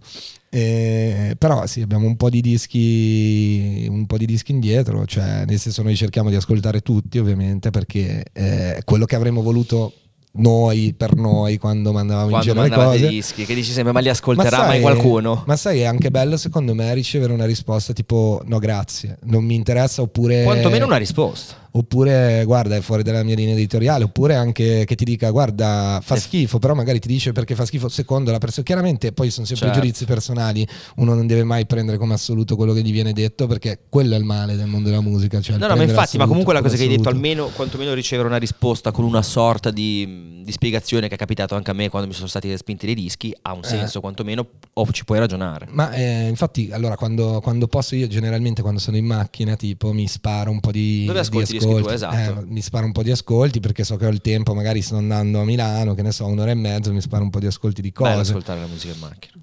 Eh, 0.51 1.35
però 1.37 1.67
sì, 1.67 1.81
abbiamo 1.81 2.07
un 2.07 2.15
po' 2.15 2.29
di 2.29 2.41
dischi, 2.41 3.85
un 3.89 4.05
po' 4.07 4.17
di 4.17 4.25
dischi 4.25 4.51
indietro, 4.51 5.05
cioè 5.05 5.45
nel 5.45 5.59
senso 5.59 5.83
noi 5.83 5.95
cerchiamo 5.95 6.29
di 6.29 6.35
ascoltare 6.35 6.81
tutti 6.81 7.19
ovviamente 7.19 7.69
perché 7.69 8.25
eh, 8.33 8.81
quello 8.83 9.05
che 9.05 9.15
avremmo 9.15 9.41
voluto 9.43 9.93
noi 10.31 10.93
per 10.95 11.15
noi 11.15 11.57
quando 11.57 11.91
mandavamo 11.91 12.29
Quando 12.29 12.51
in 12.51 12.55
giro 12.63 12.67
le 12.67 12.83
cose. 12.83 13.07
dischi, 13.09 13.45
che 13.45 13.53
dici 13.55 13.71
sempre, 13.71 13.91
ma 13.93 13.99
li 13.99 14.09
ascolterà 14.09 14.49
sai- 14.49 14.67
mai 14.67 14.81
qualcuno? 14.81 15.43
Ma 15.47 15.55
sai, 15.55 15.79
è 15.81 15.85
anche 15.85 16.11
bello 16.11 16.37
secondo 16.37 16.73
me 16.75 16.93
ricevere 16.93 17.33
una 17.33 17.45
risposta 17.45 17.93
tipo 17.93 18.41
no 18.45 18.59
grazie, 18.59 19.17
non 19.23 19.43
mi 19.43 19.55
interessa 19.55 20.01
oppure... 20.01 20.43
Quantomeno 20.43 20.85
una 20.85 20.97
risposta. 20.97 21.67
Oppure 21.71 22.43
guarda 22.45 22.75
è 22.75 22.81
fuori 22.81 23.03
dalla 23.03 23.21
mia 23.21 23.35
linea 23.35 23.53
editoriale, 23.53 24.03
oppure 24.05 24.33
anche 24.33 24.85
che 24.85 24.95
ti 24.95 25.05
dica 25.05 25.29
guarda 25.29 25.99
fa 26.03 26.15
Eh. 26.15 26.19
schifo, 26.19 26.57
però 26.57 26.73
magari 26.73 26.97
ti 26.99 27.07
dice 27.07 27.31
perché 27.31 27.53
fa 27.53 27.63
schifo 27.63 27.89
secondo 27.89 28.31
la 28.31 28.39
persona. 28.39 28.65
Chiaramente 28.65 29.11
poi 29.11 29.29
sono 29.29 29.45
sempre 29.45 29.67
Certo. 29.67 29.81
giudizi 29.81 30.05
personali, 30.05 30.67
uno 30.95 31.13
non 31.13 31.27
deve 31.27 31.43
mai 31.43 31.67
prendere 31.67 31.99
come 31.99 32.15
assoluto 32.15 32.55
quello 32.55 32.73
che 32.73 32.81
gli 32.81 32.91
viene 32.91 33.13
detto 33.13 33.45
perché 33.45 33.81
quello 33.87 34.15
è 34.15 34.17
il 34.17 34.23
male 34.23 34.55
del 34.55 34.65
mondo 34.65 34.89
della 34.89 35.01
musica. 35.01 35.39
Cioè 35.41 35.57
No, 35.57 35.67
no, 35.67 35.75
ma 35.75 35.83
infatti, 35.83 36.17
ma 36.17 36.25
comunque 36.25 36.53
la 36.55 36.61
cosa 36.63 36.75
che 36.75 36.81
hai 36.83 36.89
detto, 36.89 37.07
almeno 37.07 37.45
quantomeno 37.53 37.93
ricevere 37.93 38.27
una 38.27 38.37
risposta 38.37 38.89
con 38.91 39.03
una 39.05 39.21
sorta 39.21 39.69
di, 39.69 40.18
di 40.43 40.51
spiegazione 40.51 41.07
che 41.07 41.15
è 41.15 41.17
capitato 41.17 41.55
anche 41.55 41.71
a 41.71 41.73
me 41.73 41.89
quando 41.89 42.07
mi 42.07 42.13
sono 42.13 42.27
stati 42.27 42.49
respinti 42.49 42.85
dei 42.85 42.95
dischi, 42.95 43.35
ha 43.43 43.53
un 43.53 43.61
Eh. 43.63 43.67
senso, 43.67 43.99
quantomeno, 43.99 44.47
o 44.73 44.91
ci 44.91 45.05
puoi 45.05 45.19
ragionare. 45.19 45.67
Ma 45.71 45.91
eh, 45.91 46.27
infatti, 46.27 46.69
allora, 46.71 46.95
quando, 46.95 47.39
quando 47.41 47.67
posso, 47.67 47.95
io 47.95 48.07
generalmente 48.07 48.61
quando 48.61 48.79
sono 48.79 48.97
in 48.97 49.05
macchina, 49.05 49.55
tipo, 49.55 49.93
mi 49.93 50.07
sparo 50.07 50.51
un 50.51 50.59
po' 50.59 50.71
di, 50.71 51.05
Dove 51.05 51.13
di 51.19 51.25
ascolti 51.25 51.51
dischi 51.53 51.65
ascolti. 51.67 51.87
tu, 51.87 51.93
esatto. 51.93 52.39
Eh, 52.41 52.45
mi 52.45 52.61
sparo 52.61 52.85
un 52.85 52.91
po' 52.91 53.03
di 53.03 53.11
ascolti 53.11 53.59
perché 53.59 53.83
so 53.83 53.95
che 53.97 54.05
ho 54.05 54.09
il 54.09 54.21
tempo, 54.21 54.53
magari 54.53 54.81
sto 54.81 54.97
andando 54.97 55.39
a 55.41 55.43
Milano, 55.45 55.93
che 55.93 56.01
ne 56.01 56.11
so, 56.11 56.25
un'ora 56.25 56.51
e 56.51 56.55
mezzo, 56.55 56.91
mi 56.93 57.01
sparo 57.01 57.23
un 57.23 57.29
po' 57.29 57.39
di 57.39 57.45
ascolti 57.47 57.81
di 57.81 57.91
Bello 57.91 58.15
cose. 58.17 58.31
ascoltare 58.31 58.59
la 58.61 58.67
musica 58.67 58.93
in 58.93 58.99
macchina. 58.99 59.33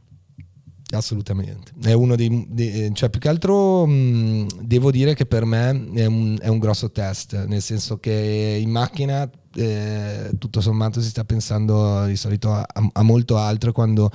Assolutamente. 0.90 1.73
È 1.83 1.92
uno 1.92 2.14
dei, 2.14 2.47
dei- 2.49 2.95
cioè 2.95 3.11
più 3.11 3.18
che 3.18 3.28
altro 3.28 3.85
mh, 3.87 4.47
devo 4.62 4.92
dire 4.92 5.14
che 5.14 5.26
per 5.26 5.45
me 5.45 5.90
è 5.95 6.06
un, 6.06 6.38
è 6.40 6.47
un 6.47 6.59
grosso 6.59 6.92
test, 6.92 7.45
nel 7.47 7.61
senso 7.61 7.99
che 7.99 8.56
in 8.61 8.71
macchina 8.71 9.28
eh, 9.56 10.30
tutto 10.38 10.60
sommato 10.60 11.00
si 11.00 11.08
sta 11.08 11.25
pensando 11.25 12.04
di 12.06 12.16
solito 12.16 12.52
a, 12.52 12.66
a 12.92 13.02
molto 13.02 13.36
altro 13.38 13.72
quando 13.72 14.10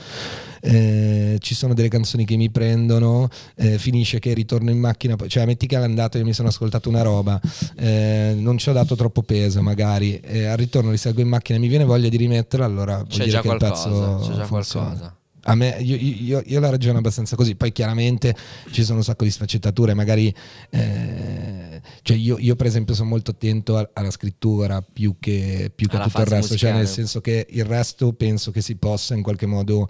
eh, 0.61 1.37
ci 1.39 1.55
sono 1.55 1.73
delle 1.73 1.87
canzoni 1.87 2.25
che 2.25 2.35
mi 2.37 2.49
prendono, 2.49 3.27
eh, 3.55 3.77
finisce 3.77 4.19
che 4.19 4.33
ritorno 4.33 4.69
in 4.69 4.79
macchina, 4.79 5.15
cioè 5.27 5.45
metti 5.45 5.67
che 5.67 5.75
all'andata 5.75 6.17
io 6.17 6.23
mi 6.23 6.33
sono 6.33 6.49
ascoltato 6.49 6.89
una 6.89 7.01
roba, 7.01 7.39
eh, 7.77 8.33
non 8.37 8.57
ci 8.57 8.69
ho 8.69 8.73
dato 8.73 8.95
troppo 8.95 9.23
peso 9.23 9.61
magari, 9.61 10.19
al 10.23 10.57
ritorno 10.57 10.91
risalgo 10.91 11.21
in 11.21 11.27
macchina 11.27 11.57
e 11.57 11.61
mi 11.61 11.67
viene 11.67 11.83
voglia 11.83 12.09
di 12.09 12.17
rimetterla, 12.17 12.65
allora 12.65 12.95
vuol 12.97 13.07
C'è 13.07 13.17
dire 13.25 13.29
già 13.29 13.41
che 13.41 13.47
il 13.47 13.57
qualcosa, 13.57 13.83
pezzo 13.89 14.17
c'è 14.27 14.33
già 14.35 14.45
funziona. 14.45 14.85
qualcosa. 14.87 15.15
A 15.45 15.55
me, 15.55 15.77
io, 15.79 15.95
io- 15.95 16.43
io 16.45 16.59
la 16.59 16.69
ragiono 16.69 16.99
abbastanza 16.99 17.35
così, 17.35 17.55
poi 17.55 17.71
chiaramente 17.71 18.35
ci 18.71 18.83
sono 18.83 18.99
un 18.99 19.03
sacco 19.03 19.23
di 19.23 19.31
sfaccettature, 19.31 19.93
magari 19.95 20.33
eh, 20.69 21.81
cioè 22.03 22.17
io, 22.17 22.37
io 22.37 22.55
per 22.55 22.67
esempio 22.67 22.93
sono 22.93 23.09
molto 23.09 23.31
attento 23.31 23.77
a- 23.77 23.89
alla 23.93 24.11
scrittura 24.11 24.81
più 24.81 25.15
che, 25.19 25.71
più 25.73 25.87
che 25.87 25.97
a 25.97 26.03
tutto 26.03 26.21
il 26.21 26.27
resto, 26.27 26.55
cioè 26.55 26.71
nel 26.71 26.81
musicale. 26.81 27.07
senso 27.07 27.21
che 27.21 27.47
il 27.49 27.65
resto 27.65 28.13
penso 28.13 28.51
che 28.51 28.61
si 28.61 28.75
possa 28.75 29.15
in 29.15 29.21
qualche 29.23 29.45
modo 29.45 29.89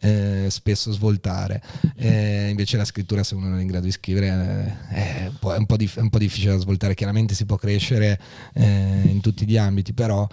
eh, 0.00 0.46
spesso 0.50 0.92
svoltare, 0.92 1.62
Eh, 1.96 2.48
invece 2.50 2.76
la 2.76 2.84
scrittura 2.84 3.22
se 3.22 3.34
uno 3.34 3.48
non 3.48 3.58
è 3.58 3.62
in 3.62 3.66
grado 3.68 3.84
di 3.86 3.92
scrivere 3.92 4.76
eh, 4.90 4.94
è, 4.94 5.26
un 5.28 5.36
po', 5.38 5.54
è 5.54 5.58
un 5.58 5.66
po' 5.66 5.76
dif- 5.76 5.98
è 5.98 6.00
un 6.00 6.08
po' 6.10 6.18
difficile 6.18 6.52
da 6.52 6.58
svoltare, 6.58 6.94
chiaramente 6.94 7.34
si 7.34 7.44
può 7.46 7.56
crescere 7.56 8.18
eh, 8.54 9.02
in 9.06 9.20
tutti 9.20 9.46
gli 9.46 9.56
ambiti, 9.56 9.92
però 9.92 10.26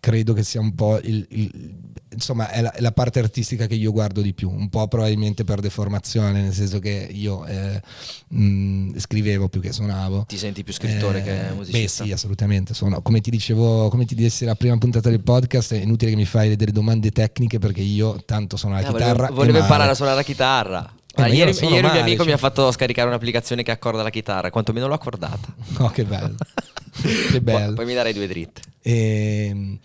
credo 0.00 0.32
che 0.32 0.44
sia 0.44 0.60
un 0.60 0.74
po' 0.74 0.98
il, 1.02 1.26
il- 1.30 1.74
insomma 2.12 2.50
è 2.50 2.60
la, 2.62 2.72
è 2.72 2.80
la 2.80 2.92
parte 2.92 3.18
artistica 3.18 3.66
che 3.66 3.74
io 3.74 3.92
guardo 3.92 4.20
di 4.20 4.32
più 4.34 4.50
un 4.50 4.68
po' 4.68 4.88
probabilmente 4.88 5.44
per 5.44 5.60
deformazione 5.60 6.42
nel 6.42 6.52
senso 6.54 6.78
che 6.78 7.08
io 7.10 7.44
eh, 7.46 7.80
mh, 8.28 8.98
scrivevo 8.98 9.48
più 9.48 9.60
che 9.60 9.72
suonavo 9.72 10.24
Ti 10.26 10.36
senti 10.38 10.64
più 10.64 10.72
scrittore 10.72 11.20
Eh, 11.20 11.22
che 11.22 11.54
musicista? 11.54 12.02
Beh 12.02 12.08
sì, 12.08 12.12
assolutamente. 12.14 12.74
Sono, 12.74 13.02
come 13.02 13.20
ti 13.20 13.30
dicevo, 13.30 13.88
come 13.88 14.04
ti 14.04 14.14
dissi 14.14 14.44
la 14.44 14.54
prima 14.54 14.76
puntata 14.78 15.08
del 15.10 15.20
podcast, 15.22 15.74
è 15.74 15.80
inutile 15.80 16.10
che 16.10 16.16
mi 16.16 16.24
fai 16.24 16.56
delle 16.56 16.72
domande 16.72 17.10
tecniche 17.10 17.58
perché 17.58 17.80
io 17.80 18.22
tanto 18.24 18.56
sono 18.56 18.74
la 18.74 18.80
Ah, 18.80 18.84
chitarra. 18.92 19.12
volevo, 19.14 19.34
volevo 19.34 19.52
male. 19.52 19.64
imparare 19.64 19.90
a 19.90 19.94
suonare 19.94 20.16
la 20.16 20.22
chitarra. 20.24 20.92
Eh, 21.14 21.22
Ah, 21.22 21.26
ieri 21.26 21.50
ieri 21.50 21.64
un 21.66 21.72
mio 21.72 21.80
male, 21.82 22.00
amico 22.00 22.22
mi 22.22 22.26
cioè. 22.28 22.34
ha 22.34 22.38
fatto 22.38 22.70
scaricare 22.70 23.08
un'applicazione 23.08 23.62
che 23.64 23.70
accorda 23.72 24.02
la 24.02 24.10
chitarra, 24.10 24.50
quantomeno 24.50 24.86
l'ho 24.86 24.94
accordata. 24.94 25.52
Oh, 25.78 25.88
che 25.90 26.04
bello. 26.04 26.34
che 26.92 27.28
Poi, 27.30 27.40
bello. 27.40 27.74
poi 27.74 27.84
mi 27.86 27.94
darei 27.94 28.12
due 28.12 28.26
dritte. 28.28 28.60
E, 28.82 29.78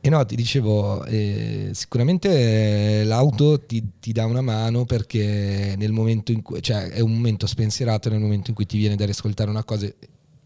e 0.00 0.08
no, 0.10 0.24
ti 0.24 0.36
dicevo, 0.36 1.04
eh, 1.06 1.70
sicuramente 1.72 3.02
l'auto 3.04 3.60
ti, 3.60 3.82
ti 4.00 4.12
dà 4.12 4.24
una 4.26 4.40
mano 4.40 4.84
perché 4.84 5.74
nel 5.76 5.92
momento 5.92 6.30
in 6.32 6.40
cui, 6.42 6.62
cioè 6.62 6.88
è 6.88 7.00
un 7.00 7.12
momento 7.14 7.46
spensierato 7.46 8.08
nel 8.08 8.20
momento 8.20 8.50
in 8.50 8.54
cui 8.56 8.64
ti 8.66 8.78
viene 8.78 8.94
da 8.96 9.04
riascoltare 9.04 9.50
una 9.50 9.64
cosa, 9.64 9.88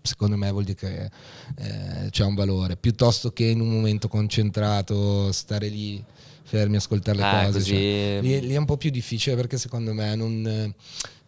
secondo 0.00 0.36
me 0.36 0.50
vuol 0.50 0.64
dire 0.64 0.76
che 0.78 1.04
eh, 1.04 2.10
c'è 2.10 2.24
un 2.24 2.34
valore, 2.34 2.76
piuttosto 2.76 3.32
che 3.32 3.44
in 3.44 3.60
un 3.60 3.68
momento 3.70 4.08
concentrato 4.08 5.30
stare 5.32 5.68
lì 5.68 6.02
fermi 6.44 6.74
a 6.74 6.78
ascoltare 6.78 7.18
le 7.18 7.24
Eh, 7.24 7.44
cose. 7.46 7.52
così- 7.58 7.70
cioè, 7.70 8.18
lì, 8.22 8.40
lì 8.46 8.54
è 8.54 8.58
un 8.58 8.64
po' 8.64 8.76
più 8.76 8.90
difficile 8.90 9.36
perché 9.36 9.58
secondo 9.58 9.92
me 9.94 10.14
non... 10.16 10.74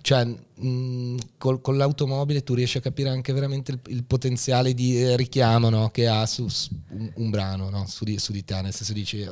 Cioè, 0.05 0.23
mh, 0.27 1.17
col- 1.39 1.63
con 1.63 1.79
l'automobile 1.79 2.43
tu 2.43 2.53
riesci 2.53 2.77
a 2.77 2.83
capire 2.83 3.09
anche 3.09 3.33
veramente 3.33 3.71
il, 3.73 3.81
il 3.87 4.05
potenziale 4.05 4.75
di 4.75 5.01
eh, 5.01 5.17
richiamo 5.17 5.71
no, 5.71 5.89
che 5.89 6.07
ha 6.07 6.27
su, 6.27 6.47
su 6.49 6.79
un, 6.91 7.11
un 7.15 7.31
brano 7.31 7.71
no, 7.71 7.87
su, 7.87 8.05
di, 8.05 8.19
su 8.19 8.31
di 8.31 8.45
te. 8.45 8.61
Nel 8.61 8.75
senso 8.75 8.93
dici, 8.93 9.27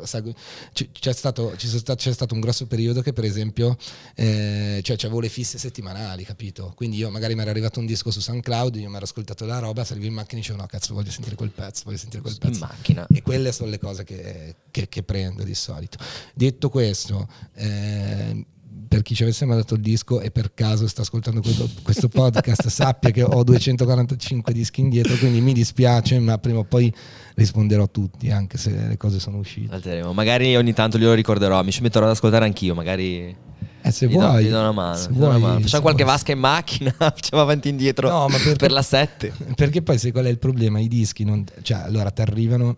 c- 0.72 0.88
c'è, 0.90 1.12
stato, 1.12 1.52
c'è 1.56 2.12
stato 2.12 2.32
un 2.32 2.40
grosso 2.40 2.66
periodo 2.66 3.02
che 3.02 3.12
per 3.12 3.24
esempio 3.24 3.76
eh, 4.14 4.80
cioè, 4.82 4.96
avevo 5.02 5.20
le 5.20 5.28
fisse 5.28 5.58
settimanali, 5.58 6.24
capito? 6.24 6.72
Quindi 6.74 6.96
io 6.96 7.10
magari 7.10 7.34
mi 7.34 7.42
era 7.42 7.50
arrivato 7.50 7.78
un 7.78 7.84
disco 7.84 8.10
su 8.10 8.20
SoundCloud, 8.20 8.76
io 8.76 8.88
mi 8.88 8.96
ero 8.96 9.04
ascoltato 9.04 9.44
la 9.44 9.58
roba, 9.58 9.84
salivo 9.84 10.06
in 10.06 10.14
macchina 10.14 10.38
e 10.38 10.40
dicevo 10.40 10.58
no 10.62 10.66
cazzo 10.66 10.94
voglio 10.94 11.10
sentire 11.10 11.36
quel 11.36 11.50
pezzo, 11.50 11.82
voglio 11.84 11.98
sentire 11.98 12.22
quel 12.22 12.32
In 12.32 12.38
pezzo. 12.40 12.60
macchina. 12.60 13.06
E 13.12 13.20
quelle 13.20 13.52
sono 13.52 13.68
le 13.68 13.78
cose 13.78 14.04
che, 14.04 14.54
che- 14.70 14.88
che 14.88 15.02
prendo 15.02 15.44
di 15.44 15.54
solito. 15.54 15.98
Detto 16.32 16.70
questo, 16.70 17.28
eh, 17.56 18.46
per 18.92 19.02
chi 19.02 19.14
ci 19.14 19.22
avesse 19.22 19.46
mandato 19.46 19.72
il 19.74 19.80
disco 19.80 20.20
e 20.20 20.30
per 20.30 20.52
caso 20.52 20.86
sta 20.86 21.00
ascoltando 21.00 21.40
questo, 21.40 21.66
questo 21.82 22.08
podcast, 22.08 22.66
sappia 22.68 23.08
che 23.10 23.22
ho 23.22 23.42
245 23.42 24.52
dischi 24.52 24.80
indietro, 24.80 25.14
quindi 25.16 25.40
mi 25.40 25.54
dispiace, 25.54 26.18
ma 26.18 26.36
prima 26.36 26.58
o 26.58 26.64
poi 26.64 26.92
risponderò 27.34 27.84
a 27.84 27.86
tutti, 27.86 28.30
anche 28.30 28.58
se 28.58 28.70
le 28.70 28.96
cose 28.98 29.18
sono 29.18 29.38
uscite. 29.38 29.74
Alteremo. 29.74 30.12
Magari 30.12 30.54
ogni 30.56 30.74
tanto 30.74 30.98
glielo 30.98 31.14
ricorderò, 31.14 31.62
mi 31.62 31.72
ci 31.72 31.80
metterò 31.80 32.04
ad 32.04 32.10
ascoltare 32.10 32.44
anch'io, 32.44 32.74
magari 32.74 33.34
Eh, 33.80 33.90
se 33.90 34.06
gli, 34.08 34.12
do, 34.12 34.18
vuoi, 34.20 34.44
gli 34.44 34.50
do 34.50 34.58
una 34.58 34.72
mano. 34.72 34.96
se 34.96 35.08
do 35.10 35.16
una 35.16 35.26
vuoi, 35.28 35.40
mano. 35.40 35.54
se 35.56 35.62
Facciamo 35.62 35.82
qualche 35.82 36.02
vuoi. 36.02 36.14
vasca 36.14 36.32
in 36.32 36.38
macchina, 36.38 36.90
facciamo 36.98 37.40
avanti 37.42 37.68
e 37.68 37.70
indietro 37.70 38.08
No, 38.10 38.28
ma 38.28 38.36
perché- 38.36 38.56
per 38.56 38.72
la 38.72 38.82
7. 38.82 39.32
Perché 39.56 39.80
poi 39.80 39.96
sai 39.96 40.12
qual 40.12 40.26
è 40.26 40.28
il 40.28 40.38
problema? 40.38 40.78
I 40.80 40.88
dischi, 40.88 41.24
non, 41.24 41.44
cioè 41.62 41.78
allora 41.78 42.10
ti 42.10 42.20
arrivano 42.20 42.76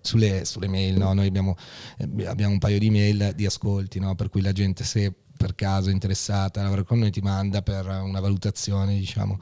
sulle, 0.00 0.44
sulle 0.44 0.68
mail, 0.68 0.96
no? 0.96 1.12
noi 1.12 1.26
abbiamo, 1.26 1.56
eh, 1.98 2.26
abbiamo 2.26 2.52
un 2.52 2.58
paio 2.58 2.78
di 2.78 2.90
mail 2.90 3.32
di 3.34 3.46
ascolti, 3.46 3.98
no? 4.00 4.14
per 4.14 4.28
cui 4.28 4.40
la 4.40 4.52
gente 4.52 4.84
se 4.84 5.12
per 5.38 5.54
caso 5.54 5.88
è 5.88 5.92
interessata 5.92 6.58
a 6.58 6.62
lavorare 6.64 6.84
con 6.84 6.98
noi 6.98 7.12
ti 7.12 7.20
manda 7.20 7.62
per 7.62 7.86
una 7.86 8.18
valutazione 8.18 8.98
diciamo 8.98 9.38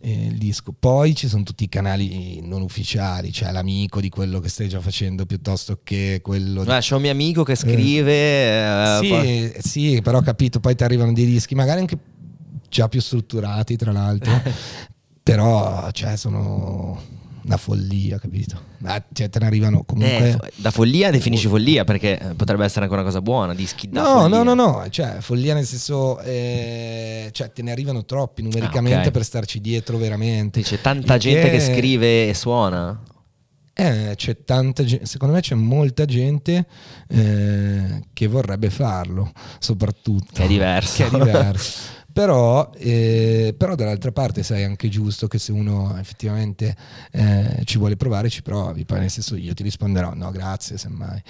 eh, 0.00 0.26
il 0.26 0.36
disco 0.36 0.74
poi 0.78 1.14
ci 1.14 1.26
sono 1.26 1.42
tutti 1.42 1.64
i 1.64 1.70
canali 1.70 2.42
non 2.42 2.60
ufficiali 2.60 3.32
cioè 3.32 3.50
l'amico 3.50 3.98
di 4.02 4.10
quello 4.10 4.40
che 4.40 4.50
stai 4.50 4.68
già 4.68 4.78
facendo 4.80 5.24
piuttosto 5.24 5.80
che 5.82 6.20
quello 6.22 6.60
di 6.60 6.66
Guarda, 6.66 6.80
c'è 6.80 6.94
un 6.96 7.00
mio 7.00 7.10
amico 7.10 7.44
che 7.44 7.54
scrive. 7.54 8.12
eh, 8.12 9.60
sì, 9.62 9.68
sì, 9.68 10.02
però 10.02 10.18
ho 10.18 10.22
capito, 10.22 10.60
poi 10.60 10.74
ti 10.74 10.84
arrivano 10.84 11.14
dei 11.14 11.24
dischi, 11.24 11.54
magari 11.54 11.80
anche 11.80 11.98
già 12.68 12.88
più 12.88 13.00
strutturati, 13.00 13.76
tra 13.76 13.92
l'altro, 13.92 14.32
però 15.22 15.90
cioè, 15.92 16.16
sono 16.16 17.00
una 17.48 17.56
follia, 17.56 18.18
capito? 18.18 18.60
Ma, 18.78 19.02
cioè, 19.12 19.28
te 19.28 19.38
ne 19.40 19.46
arrivano 19.46 19.82
comunque... 19.84 20.38
Eh, 20.42 20.52
da 20.56 20.70
follia 20.70 21.10
definisci 21.10 21.48
follia 21.48 21.84
perché 21.84 22.18
eh, 22.18 22.34
potrebbe 22.34 22.64
essere 22.64 22.82
anche 22.82 22.94
una 22.94 23.02
cosa 23.04 23.20
buona, 23.20 23.54
dischi 23.54 23.88
da 23.88 24.02
No, 24.02 24.20
follia. 24.20 24.42
no, 24.42 24.54
no, 24.54 24.54
no, 24.54 24.86
cioè 24.90 25.16
follia 25.20 25.54
nel 25.54 25.66
senso, 25.66 26.20
eh, 26.20 27.28
cioè 27.32 27.50
te 27.52 27.62
ne 27.62 27.72
arrivano 27.72 28.04
troppi 28.04 28.42
numericamente 28.42 28.98
Ah, 28.98 29.06
ok. 29.06 29.10
per 29.10 29.24
starci 29.24 29.60
dietro 29.60 29.96
veramente. 29.98 30.60
C'è 30.62 30.80
tanta 30.80 31.14
Il 31.14 31.20
gente 31.20 31.50
che 31.50 31.60
scrive 31.60 32.28
e 32.28 32.34
suona. 32.34 33.02
Eh, 33.80 34.14
c'è 34.16 34.44
tanta 34.44 34.82
gente, 34.84 35.06
secondo 35.06 35.34
me 35.34 35.40
c'è 35.40 35.54
molta 35.54 36.04
gente 36.04 36.66
eh, 37.08 38.02
che 38.12 38.26
vorrebbe 38.26 38.70
farlo, 38.70 39.30
soprattutto. 39.60 40.32
Che 40.32 40.44
è 40.44 40.46
diverso. 40.48 40.96
Che 41.02 41.06
è 41.06 41.10
diverso. 41.10 41.96
Però, 42.18 42.68
eh, 42.74 43.54
però 43.56 43.76
dall'altra 43.76 44.10
parte 44.10 44.42
sai 44.42 44.64
anche 44.64 44.88
giusto 44.88 45.28
che 45.28 45.38
se 45.38 45.52
uno 45.52 45.96
effettivamente 45.98 46.76
eh, 47.12 47.62
ci 47.62 47.78
vuole 47.78 47.94
provare 47.94 48.28
ci 48.28 48.42
provi, 48.42 48.84
poi 48.84 48.98
nel 48.98 49.08
senso 49.08 49.36
io 49.36 49.54
ti 49.54 49.62
risponderò 49.62 50.14
no 50.14 50.32
grazie 50.32 50.78
semmai. 50.78 51.22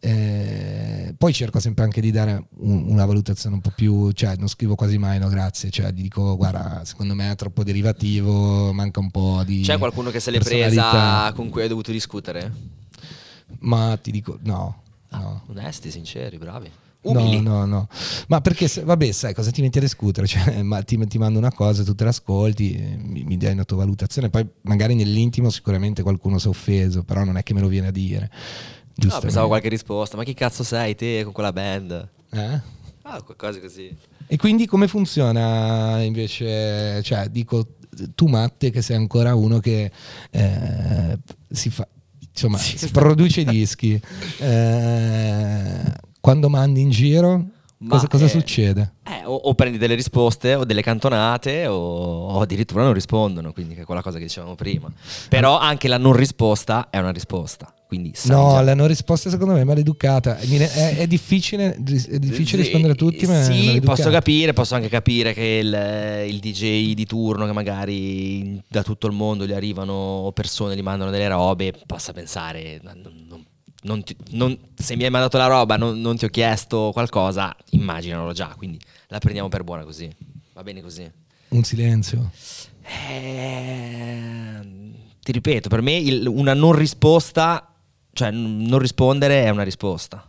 Eh, 0.00 1.14
poi 1.16 1.32
cerco 1.32 1.60
sempre 1.60 1.84
anche 1.84 2.02
di 2.02 2.10
dare 2.10 2.48
un, 2.58 2.90
una 2.90 3.06
valutazione 3.06 3.54
un 3.54 3.62
po' 3.62 3.72
più, 3.74 4.12
cioè 4.12 4.36
non 4.36 4.48
scrivo 4.48 4.74
quasi 4.74 4.98
mai 4.98 5.18
no 5.18 5.30
grazie, 5.30 5.70
cioè 5.70 5.92
dico 5.92 6.36
guarda 6.36 6.82
secondo 6.84 7.14
me 7.14 7.30
è 7.30 7.36
troppo 7.36 7.64
derivativo, 7.64 8.70
manca 8.74 9.00
un 9.00 9.10
po' 9.10 9.40
di... 9.46 9.62
C'è 9.62 9.78
qualcuno 9.78 10.10
che 10.10 10.20
se 10.20 10.30
l'è 10.30 10.40
presa 10.40 11.32
con 11.34 11.48
cui 11.48 11.62
hai 11.62 11.68
dovuto 11.68 11.90
discutere? 11.90 12.52
Ma 13.60 13.96
ti 13.96 14.10
dico 14.10 14.38
no. 14.42 14.82
Ah, 15.08 15.20
no. 15.20 15.42
Onesti, 15.46 15.90
sinceri, 15.90 16.36
bravi. 16.36 16.70
No, 17.04 17.20
Umili. 17.20 17.40
no, 17.42 17.64
no. 17.66 17.88
Ma 18.28 18.40
perché, 18.40 18.68
vabbè, 18.82 19.12
sai 19.12 19.34
cosa 19.34 19.50
ti 19.50 19.60
metti 19.60 19.78
a 19.78 19.80
discutere? 19.82 20.26
Cioè, 20.26 20.62
ma 20.64 20.82
ti, 20.82 20.98
ti 21.06 21.18
mando 21.18 21.38
una 21.38 21.52
cosa, 21.52 21.84
tu 21.84 21.94
te 21.94 22.04
l'ascolti, 22.04 22.74
eh, 22.74 22.96
mi, 22.96 23.24
mi 23.24 23.36
dai 23.36 23.52
una 23.52 23.64
tua 23.64 23.78
valutazione, 23.78 24.30
poi 24.30 24.46
magari 24.62 24.94
nell'intimo 24.94 25.50
sicuramente 25.50 26.02
qualcuno 26.02 26.38
si 26.38 26.46
è 26.46 26.50
offeso, 26.50 27.02
però 27.02 27.24
non 27.24 27.36
è 27.36 27.42
che 27.42 27.52
me 27.54 27.60
lo 27.60 27.68
viene 27.68 27.88
a 27.88 27.90
dire. 27.90 28.30
No, 28.96 29.18
pensavo 29.20 29.48
qualche 29.48 29.68
risposta. 29.68 30.16
Ma 30.16 30.24
chi 30.24 30.34
cazzo 30.34 30.62
sei 30.62 30.94
te 30.94 31.22
con 31.24 31.32
quella 31.32 31.52
band? 31.52 32.08
Eh? 32.30 32.60
Ah, 33.02 33.20
qualcosa 33.22 33.60
così. 33.60 33.94
E 34.26 34.36
quindi 34.38 34.66
come 34.66 34.88
funziona 34.88 36.00
invece, 36.02 37.02
cioè 37.02 37.28
dico 37.28 37.66
tu 38.14 38.26
Matte 38.26 38.70
che 38.70 38.80
sei 38.82 38.96
ancora 38.96 39.34
uno 39.34 39.58
che 39.60 39.90
eh, 40.30 41.18
si 41.50 41.68
fa, 41.70 41.86
insomma, 42.30 42.56
Sì. 42.58 42.90
produce 42.90 43.44
dischi, 43.44 44.00
eh, 44.38 45.92
quando 46.24 46.48
mandi 46.48 46.80
in 46.80 46.88
giro 46.88 47.44
cosa, 47.86 48.06
cosa 48.08 48.24
eh, 48.24 48.28
succede? 48.30 48.94
Eh, 49.04 49.26
o, 49.26 49.34
o 49.34 49.54
prendi 49.54 49.76
delle 49.76 49.94
risposte 49.94 50.54
o 50.54 50.64
delle 50.64 50.80
cantonate 50.80 51.66
o, 51.66 51.76
o 51.76 52.40
addirittura 52.40 52.82
non 52.82 52.94
rispondono, 52.94 53.52
quindi 53.52 53.74
che 53.74 53.82
è 53.82 53.84
quella 53.84 54.00
cosa 54.00 54.16
che 54.16 54.24
dicevamo 54.24 54.54
prima. 54.54 54.90
Però 55.28 55.58
anche 55.58 55.86
la 55.86 55.98
non 55.98 56.14
risposta 56.14 56.88
è 56.88 56.98
una 56.98 57.10
risposta, 57.10 57.70
No, 57.90 58.52
già. 58.54 58.62
la 58.62 58.74
non 58.74 58.88
risposta 58.88 59.28
secondo 59.28 59.52
me 59.52 59.60
è 59.60 59.64
maleducata. 59.64 60.38
È, 60.38 60.96
è 60.96 61.06
difficile, 61.06 61.74
è 61.74 61.78
difficile 62.18 62.46
Sì, 62.46 62.56
rispondere 62.56 62.94
a 62.94 62.96
tutti, 62.96 63.26
ma 63.26 63.42
Sì, 63.42 63.80
posso 63.84 64.08
capire, 64.08 64.54
posso 64.54 64.74
anche 64.74 64.88
capire 64.88 65.34
che 65.34 65.60
il, 65.62 66.26
il 66.32 66.38
DJ 66.40 66.94
di 66.94 67.04
turno 67.04 67.44
che 67.44 67.52
magari 67.52 68.62
da 68.66 68.82
tutto 68.82 69.06
il 69.06 69.12
mondo 69.12 69.46
gli 69.46 69.52
arrivano 69.52 70.30
persone, 70.34 70.74
gli 70.74 70.80
mandano 70.82 71.10
delle 71.10 71.28
robe, 71.28 71.74
possa 71.84 72.14
pensare, 72.14 72.80
non- 72.82 73.02
non- 73.28 73.44
non 73.84 74.02
ti- 74.02 74.16
non- 74.32 74.58
se 74.74 74.96
mi 74.96 75.04
hai 75.04 75.10
mandato 75.10 75.38
la 75.38 75.46
roba 75.46 75.76
non, 75.76 76.00
non 76.00 76.16
ti 76.16 76.24
ho 76.24 76.28
chiesto 76.28 76.90
qualcosa, 76.92 77.54
immaginalo 77.70 78.32
già, 78.32 78.54
quindi 78.56 78.78
la 79.08 79.18
prendiamo 79.18 79.48
per 79.48 79.64
buona 79.64 79.84
così, 79.84 80.10
va 80.52 80.62
bene 80.62 80.80
così. 80.82 81.10
Un 81.48 81.62
silenzio. 81.62 82.30
Eh, 82.82 84.60
ti 85.22 85.32
ripeto, 85.32 85.68
per 85.68 85.80
me 85.82 85.96
il- 85.96 86.26
una 86.26 86.54
non 86.54 86.72
risposta, 86.72 87.72
cioè 88.12 88.30
non 88.30 88.78
rispondere 88.78 89.44
è 89.44 89.48
una 89.50 89.62
risposta. 89.62 90.26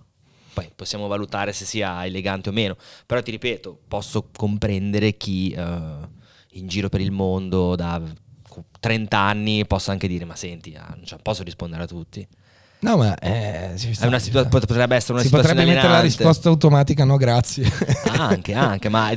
Poi 0.53 0.71
possiamo 0.73 1.07
valutare 1.07 1.51
se 1.51 1.65
sia 1.65 2.05
elegante 2.05 2.49
o 2.49 2.51
meno, 2.53 2.77
però 3.05 3.21
ti 3.21 3.31
ripeto, 3.31 3.77
posso 3.87 4.29
comprendere 4.35 5.17
chi 5.17 5.51
eh, 5.51 5.97
in 6.51 6.67
giro 6.67 6.87
per 6.89 7.01
il 7.01 7.11
mondo 7.11 7.75
da 7.75 8.01
30 8.79 9.17
anni 9.19 9.65
possa 9.65 9.91
anche 9.91 10.07
dire 10.07 10.23
ma 10.23 10.35
senti, 10.37 10.73
ah, 10.75 10.95
non 10.95 11.19
posso 11.21 11.43
rispondere 11.43 11.83
a 11.83 11.87
tutti. 11.87 12.25
No, 12.79 12.97
ma 12.97 13.17
eh, 13.17 13.71
situa- 13.75 14.45
potrebbe 14.45 14.95
essere 14.95 15.13
una 15.13 15.21
si 15.21 15.27
situazione 15.27 15.55
potrebbe 15.55 15.65
mettere 15.65 15.87
la 15.87 16.01
risposta 16.01 16.49
automatica, 16.49 17.03
no 17.03 17.17
grazie. 17.17 17.71
anche, 18.17 18.53
anche, 18.53 18.89
ma 18.89 19.11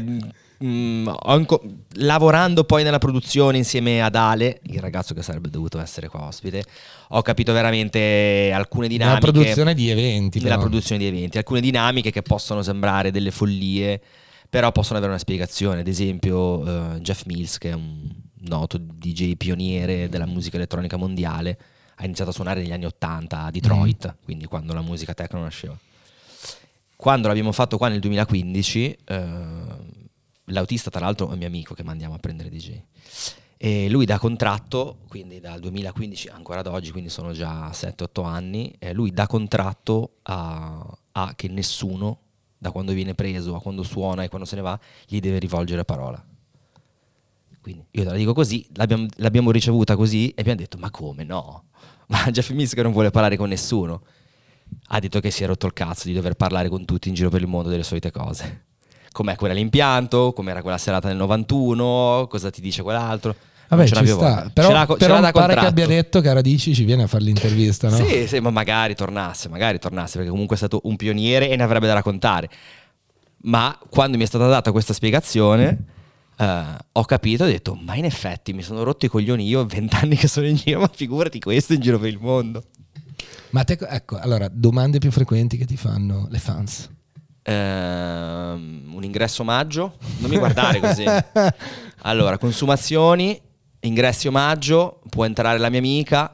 mm, 0.64 1.09
inco- 1.37 1.62
lavorando 1.94 2.64
poi 2.64 2.83
nella 2.83 2.99
produzione 2.99 3.59
insieme 3.59 4.03
ad 4.03 4.14
Ale, 4.14 4.61
il 4.64 4.81
ragazzo 4.81 5.12
che 5.12 5.23
sarebbe 5.23 5.51
dovuto 5.51 5.79
essere 5.81 6.09
qua 6.09 6.25
ospite, 6.25 6.64
ho 7.09 7.23
capito 7.23 7.53
veramente 7.53 8.51
alcune 8.55 8.88
dinamiche. 8.88 9.31
produzione 9.31 9.75
di 9.75 9.90
eventi. 9.90 10.38
nella 10.38 10.57
però. 10.57 10.68
produzione 10.68 11.01
di 11.03 11.07
eventi, 11.09 11.37
alcune 11.37 11.61
dinamiche 11.61 12.11
che 12.11 12.23
possono 12.23 12.62
sembrare 12.62 13.11
delle 13.11 13.31
follie, 13.31 14.01
però 14.49 14.73
possono 14.73 14.97
avere 14.97 15.12
una 15.12 15.21
spiegazione. 15.21 15.81
Ad 15.81 15.88
esempio, 15.88 16.94
eh, 16.94 17.01
Jeff 17.01 17.25
Mills, 17.27 17.59
che 17.59 17.71
è 17.71 17.75
un 17.75 18.09
noto 18.40 18.79
DJ 18.79 19.35
pioniere 19.37 20.09
della 20.09 20.27
musica 20.27 20.57
elettronica 20.57 20.97
mondiale, 20.97 21.59
ha 22.01 22.05
iniziato 22.05 22.31
a 22.31 22.33
suonare 22.33 22.61
negli 22.61 22.73
anni 22.73 22.85
80 22.85 23.45
a 23.45 23.51
Detroit, 23.51 24.17
quindi 24.23 24.47
quando 24.47 24.73
la 24.73 24.83
musica 24.83 25.15
techno 25.15 25.41
nasceva. 25.41 25.77
Quando 26.95 27.27
l'abbiamo 27.27 27.51
fatto 27.51 27.77
qua 27.77 27.89
nel 27.89 27.99
2015, 27.99 28.99
eh, 29.05 29.27
l'autista 30.45 30.91
tra 30.91 31.01
l'altro 31.01 31.29
è 31.29 31.33
un 31.33 31.39
mio 31.39 31.49
amico 31.49 31.75
che 31.75 31.83
mandiamo 31.83 32.15
a 32.15 32.19
prendere 32.19 32.51
DJ. 32.51 32.81
E 33.57 33.89
lui 33.91 34.05
da 34.05 34.19
contratto, 34.21 34.99
quindi 35.09 35.41
dal 35.41 35.59
2015 35.59 36.29
ancora 36.29 36.61
ad 36.61 36.69
oggi, 36.69 36.93
quindi 36.93 37.11
sono 37.11 37.33
già 37.33 37.69
7-8 37.71 38.25
anni, 38.25 38.73
eh, 38.79 38.93
lui 38.93 39.11
da 39.11 39.27
contratto 39.27 40.19
a, 40.23 40.99
a 41.13 41.35
che 41.35 41.49
nessuno, 41.49 42.19
da 42.57 42.71
quando 42.71 42.93
viene 42.93 43.15
preso 43.15 43.57
a 43.57 43.61
quando 43.61 43.83
suona 43.83 44.23
e 44.23 44.29
quando 44.29 44.47
se 44.47 44.55
ne 44.55 44.63
va, 44.63 44.79
gli 45.07 45.19
deve 45.19 45.41
rivolgere 45.41 45.85
parola. 45.85 46.25
Quindi 47.69 47.85
io 47.91 48.03
te 48.03 48.09
la 48.09 48.17
dico 48.17 48.33
così, 48.33 48.67
l'abbiamo, 48.77 49.07
l'abbiamo 49.17 49.51
ricevuta 49.51 49.95
così 49.95 50.31
e 50.31 50.37
abbiamo 50.39 50.59
detto 50.59 50.79
ma 50.79 50.91
come 50.91 51.23
no? 51.23 51.65
Ma 52.09 52.31
Jeff 52.31 52.51
che 52.73 52.83
non 52.83 52.93
vuole 52.93 53.11
parlare 53.11 53.37
con 53.37 53.51
nessuno. 53.51 54.01
Ha 54.89 54.99
detto 54.99 55.21
che 55.21 55.31
si 55.31 55.45
è 55.45 55.47
rotto 55.47 55.67
il 55.67 55.75
cazzo 55.75 56.09
di 56.09 56.15
dover 56.15 56.35
parlare 56.35 56.71
con 56.71 56.87
tutti 56.87 57.09
in 57.09 57.15
giro 57.15 57.29
per 57.29 57.43
il 57.43 57.47
mondo 57.47 57.69
delle 57.69 57.83
solite 57.83 58.11
cose. 58.11 58.65
Com'è 59.13 59.37
quella 59.37 59.53
l'impianto, 59.53 60.33
com'era 60.33 60.63
quella 60.63 60.79
serata 60.79 61.09
nel 61.09 61.19
91, 61.19 62.27
cosa 62.31 62.49
ti 62.51 62.63
dice 62.63 62.83
quell'altro. 62.83 63.35
Vabbè, 63.69 63.87
ce 63.87 63.97
ci 63.97 64.07
sta. 64.07 64.51
Però, 64.51 64.69
Ce 64.69 64.73
l'ha 64.73 64.87
ce 64.87 64.97
però 64.97 65.15
l'ha 65.15 65.21
da 65.21 65.33
pare 65.33 65.55
che 65.55 65.67
abbia 65.67 65.87
detto 65.87 66.23
che 66.23 66.33
Radici 66.33 66.75
ci 66.75 66.85
viene 66.85 67.03
a 67.03 67.07
fare 67.07 67.25
l'intervista, 67.25 67.91
no? 67.91 67.97
Sì, 67.97 68.27
sì, 68.27 68.41
ma 68.41 68.49
magari 68.49 68.95
tornasse, 68.95 69.51
magari 69.51 69.79
tornasse, 69.79 70.17
perché 70.17 70.31
comunque 70.31 70.55
è 70.55 70.59
stato 70.59 70.81
un 70.85 70.97
pioniere 70.97 71.51
e 71.51 71.57
ne 71.57 71.63
avrebbe 71.63 71.87
da 71.87 71.93
raccontare. 71.93 72.49
Ma 73.43 73.79
quando 73.91 74.17
mi 74.17 74.23
è 74.23 74.27
stata 74.27 74.47
data 74.47 74.73
questa 74.73 74.95
spiegazione, 74.95 75.97
eh, 76.38 76.64
ho 76.92 77.05
capito 77.05 77.44
ho 77.44 77.46
detto, 77.46 77.74
ma 77.74 77.96
in 77.96 78.05
effetti 78.05 78.53
mi 78.53 78.62
sono 78.62 78.85
rotto 78.85 79.07
i 79.07 79.09
coglioni 79.09 79.46
io, 79.46 79.66
vent'anni 79.66 80.16
che 80.16 80.29
sono 80.29 80.46
in 80.46 80.57
giro, 80.57 80.81
ma 80.81 80.90
figurati 80.92 81.40
questo 81.40 81.72
in 81.72 81.81
giro 81.81 81.98
per 81.98 82.09
il 82.09 82.18
mondo. 82.20 82.62
Ma 83.51 83.64
te, 83.64 83.79
ecco, 83.81 84.18
allora, 84.18 84.48
domande 84.48 84.98
più 84.98 85.11
frequenti 85.11 85.57
che 85.57 85.64
ti 85.64 85.77
fanno 85.77 86.29
le 86.31 86.38
fans. 86.38 86.88
Ehm, 87.42 88.90
un 88.92 89.03
ingresso 89.03 89.42
omaggio, 89.42 89.96
non 90.18 90.31
mi 90.31 90.37
guardare 90.38 90.81
così. 90.81 91.05
Allora, 92.03 92.38
consumazioni, 92.38 93.38
ingressi 93.81 94.29
omaggio, 94.29 95.01
può 95.09 95.24
entrare 95.24 95.59
la 95.59 95.68
mia 95.68 95.81
amica, 95.81 96.33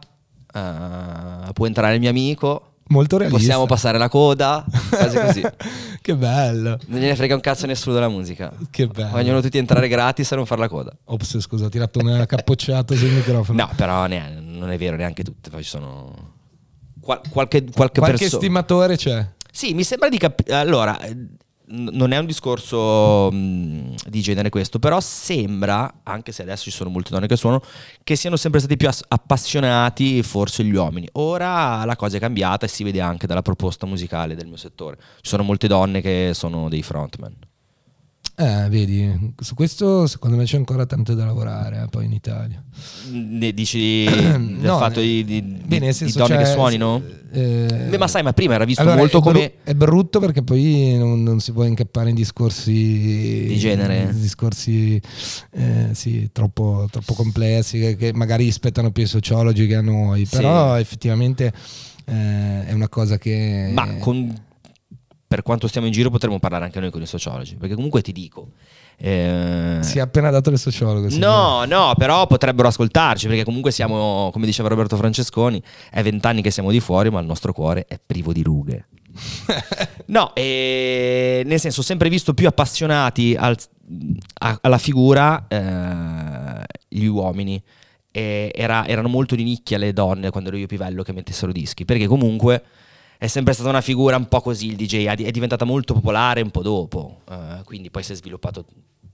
eh, 0.52 1.52
può 1.54 1.66
entrare 1.66 1.94
il 1.94 2.00
mio 2.00 2.10
amico, 2.10 2.73
Molto 2.88 3.16
realista. 3.16 3.38
possiamo 3.40 3.66
passare 3.66 3.97
la 3.99 4.09
coda, 4.09 4.64
cose 4.90 5.20
così. 5.20 5.42
che 6.03 6.16
bello. 6.16 6.79
Non 6.87 7.01
gliene 7.01 7.16
frega 7.16 7.35
un 7.35 7.40
cazzo 7.40 7.66
nessuno 7.66 7.94
della 7.94 8.09
musica. 8.09 8.53
Che 8.70 8.87
bello. 8.87 9.09
Vogliono 9.11 9.40
tutti 9.40 9.57
entrare 9.59 9.88
gratis 9.88 10.31
e 10.33 10.37
non 10.37 10.44
fare 10.47 10.61
la 10.61 10.68
coda. 10.68 10.94
Ops, 11.05 11.38
scusa, 11.40 11.64
ho 11.64 11.68
tirato 11.70 11.99
una 12.01 12.27
cappocciata 12.27 12.94
sul 12.94 13.11
microfono. 13.11 13.62
No, 13.62 13.70
però 13.75 14.07
ne- 14.07 14.38
non 14.40 14.70
è 14.70 14.77
vero 14.77 14.97
neanche 14.97 15.23
tutte. 15.25 15.49
Poi 15.51 15.62
ci 15.62 15.68
sono 15.70 16.33
qual- 17.01 17.20
qualche, 17.31 17.64
qualche, 17.64 18.01
Qualche 18.01 18.18
perso- 18.18 18.37
stimatore 18.37 18.97
c'è. 18.97 19.27
Sì, 19.51 19.73
mi 19.73 19.83
sembra 19.85 20.09
di 20.09 20.18
capire. 20.18 20.55
Allora, 20.55 20.99
non 21.66 22.12
è 22.12 22.18
un 22.18 22.27
discorso 22.27 23.31
mh, 23.31 23.94
di 24.07 24.20
genere 24.20 24.50
questo, 24.50 24.79
però 24.79 25.00
sembra, 25.00 26.00
anche 26.03 26.33
se 26.33 26.42
adesso 26.42 26.64
ci 26.64 26.70
sono 26.70 26.90
molte 26.90 27.11
donne 27.11 27.27
che 27.27 27.37
suonano, 27.37 27.62
che 28.03 28.16
siano 28.16 28.37
sempre 28.37 28.61
stati 28.61 28.77
più 28.77 28.88
as- 28.88 29.05
appassionati 29.07 30.22
forse 30.22 30.64
gli 30.64 30.74
uomini. 30.74 31.09
Ora 31.12 31.85
la 31.85 31.96
cosa 31.96 32.16
è 32.16 32.20
cambiata 32.20 32.66
e 32.66 32.68
si 32.68 32.85
vede 32.85 33.00
anche 33.00 33.27
dalla 33.27 33.42
proposta 33.42 33.87
musicale 33.87 34.35
del 34.35 34.46
mio 34.46 34.57
settore. 34.57 34.96
Ci 34.96 35.29
sono 35.29 35.42
molte 35.42 35.66
donne 35.66 36.00
che 36.00 36.33
sono 36.35 36.68
dei 36.68 36.83
frontman. 36.83 37.35
Eh, 38.37 38.66
vedi, 38.68 39.32
su 39.38 39.54
questo 39.54 40.08
secondo 40.08 40.37
me 40.37 40.42
c'è 40.42 40.56
ancora 40.56 40.87
tanto 40.87 41.14
da 41.14 41.24
lavorare 41.24 41.82
eh, 41.84 41.88
poi 41.88 42.06
in 42.06 42.12
Italia. 42.12 42.60
Ne 43.12 43.52
dici 43.52 44.04
del 44.10 44.40
No, 44.60 44.76
fatto 44.78 44.98
eh, 44.98 45.04
di, 45.04 45.24
di- 45.24 45.40
bene, 45.64 45.92
di 45.92 46.10
donne 46.12 46.38
che 46.38 46.44
cioè, 46.44 46.52
suonino? 46.52 47.00
eh, 47.30 47.87
Beh, 47.90 47.96
ma 47.96 48.08
sai, 48.08 48.24
ma 48.24 48.32
prima 48.32 48.54
era 48.54 48.64
visto 48.64 48.82
allora, 48.82 48.96
molto 48.96 49.18
è 49.18 49.20
bru- 49.20 49.32
come... 49.32 49.52
è 49.62 49.74
brutto 49.74 50.18
perché 50.18 50.42
poi 50.42 50.96
non, 50.98 51.22
non 51.22 51.38
si 51.38 51.52
può 51.52 51.62
incappare 51.62 52.08
in 52.08 52.16
discorsi 52.16 52.72
Di 52.72 53.56
genere? 53.56 54.12
discorsi 54.12 55.00
eh, 55.52 55.90
sì, 55.92 56.28
troppo, 56.32 56.88
troppo 56.90 57.14
complessi 57.14 57.78
che, 57.78 57.94
che 57.96 58.12
magari 58.14 58.50
spettano 58.50 58.90
più 58.90 59.02
ai 59.04 59.08
sociologi 59.08 59.68
che 59.68 59.76
a 59.76 59.80
noi 59.80 60.24
Sì. 60.26 60.37
però 60.37 60.76
effettivamente 60.76 61.52
eh, 62.06 62.66
è 62.66 62.72
una 62.72 62.88
cosa 62.88 63.16
che 63.16 63.70
Ma 63.72 63.94
con- 63.98 64.34
per 65.26 65.42
quanto 65.42 65.66
stiamo 65.66 65.87
in 65.87 65.92
giro 65.92 66.10
potremmo 66.10 66.38
parlare 66.38 66.64
anche 66.64 66.80
noi 66.80 66.90
con 66.90 67.02
i 67.02 67.06
sociologi, 67.06 67.56
perché 67.56 67.74
comunque 67.74 68.02
ti 68.02 68.12
dico... 68.12 68.48
eh, 68.96 69.78
si 69.80 69.98
è 69.98 70.00
appena 70.00 70.30
dato 70.30 70.50
le 70.50 70.56
sociologo 70.56 71.08
sì. 71.10 71.18
No, 71.18 71.64
no, 71.64 71.94
però 71.96 72.26
potrebbero 72.26 72.68
ascoltarci 72.68 73.26
perché 73.26 73.44
comunque 73.44 73.70
siamo, 73.72 74.30
come 74.32 74.46
diceva 74.46 74.68
Roberto 74.68 74.96
Francesconi, 74.96 75.60
è 75.90 76.02
vent'anni 76.02 76.42
che 76.42 76.50
siamo 76.50 76.70
di 76.70 76.80
fuori, 76.80 77.10
ma 77.10 77.20
il 77.20 77.26
nostro 77.26 77.52
cuore 77.52 77.84
è 77.88 77.98
privo 78.04 78.32
di 78.32 78.42
rughe. 78.42 78.87
no, 80.06 80.34
e 80.34 81.42
nel 81.46 81.60
senso, 81.60 81.80
ho 81.80 81.84
sempre 81.84 82.08
visto 82.08 82.34
più 82.34 82.46
appassionati 82.46 83.34
al- 83.38 83.56
a- 84.40 84.58
alla 84.60 84.78
figura 84.78 85.46
eh, 85.48 86.64
gli 86.88 87.04
uomini. 87.06 87.62
E 88.16 88.52
era- 88.54 88.87
erano 88.87 89.08
molto 89.08 89.34
di 89.34 89.42
nicchia 89.42 89.76
le 89.76 89.92
donne 89.92 90.30
quando 90.30 90.50
ero 90.50 90.58
io 90.58 90.66
pivello 90.66 91.02
che 91.02 91.12
mettessero 91.12 91.50
dischi, 91.50 91.84
perché 91.84 92.06
comunque 92.06 92.62
è 93.24 93.26
sempre 93.26 93.54
stata 93.54 93.70
una 93.70 93.80
figura 93.80 94.16
un 94.16 94.28
po' 94.28 94.42
così 94.42 94.66
il 94.66 94.76
DJ, 94.76 95.06
è 95.06 95.30
diventata 95.30 95.64
molto 95.64 95.94
popolare 95.94 96.42
un 96.42 96.50
po' 96.50 96.60
dopo, 96.60 97.20
eh, 97.30 97.62
quindi 97.64 97.90
poi 97.90 98.02
si 98.02 98.12
è 98.12 98.14
sviluppato 98.14 98.66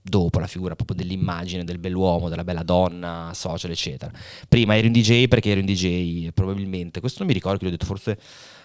dopo 0.03 0.41
la 0.41 0.49
figura 0.49 0.75
proprio 0.75 0.97
dell'immagine 0.97 1.63
del 1.63 1.79
bell'uomo, 1.79 2.29
della 2.29 2.43
bella 2.43 2.65
donna, 2.65 3.31
social, 3.35 3.71
eccetera. 3.71 4.11
Prima 4.49 4.77
eri 4.77 4.89
un 4.89 4.93
DJ 4.93 5.29
perché 5.29 5.51
eri 5.51 5.61
un 5.61 5.67
DJ, 5.67 6.31
probabilmente, 6.31 6.99
questo 6.99 7.21
non 7.21 7.29
mi 7.29 7.35
ricordo 7.35 7.59
che 7.59 7.65
l'ho 7.67 7.71
detto, 7.71 7.87
forse 7.87 8.19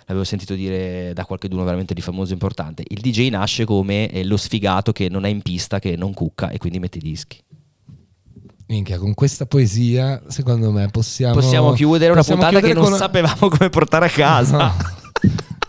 l'avevo 0.07 0.23
sentito 0.23 0.55
dire 0.55 1.13
da 1.13 1.25
qualcuno 1.25 1.63
veramente 1.63 1.93
di 1.93 2.01
famoso 2.01 2.31
e 2.31 2.33
importante. 2.33 2.83
Il 2.87 3.01
DJ 3.01 3.29
nasce 3.29 3.65
come 3.65 4.09
eh, 4.09 4.23
lo 4.23 4.37
sfigato 4.37 4.91
che 4.93 5.09
non 5.09 5.25
è 5.25 5.29
in 5.29 5.43
pista, 5.43 5.77
che 5.77 5.95
non 5.95 6.13
cucca 6.13 6.49
e 6.49 6.57
quindi 6.57 6.79
mette 6.79 6.97
i 6.97 7.01
dischi. 7.01 7.37
Minchia, 8.67 8.97
con 8.97 9.13
questa 9.13 9.45
poesia, 9.45 10.23
secondo 10.27 10.71
me 10.71 10.89
possiamo. 10.89 11.35
Possiamo 11.35 11.71
chiudere 11.73 12.11
una 12.11 12.21
possiamo 12.21 12.41
puntata 12.41 12.65
che 12.65 12.73
chiudere 12.73 12.89
non 12.89 12.97
con- 12.97 13.07
sapevamo 13.07 13.49
come 13.55 13.69
portare 13.69 14.07
a 14.07 14.09
casa. 14.09 14.57
No. 14.57 14.94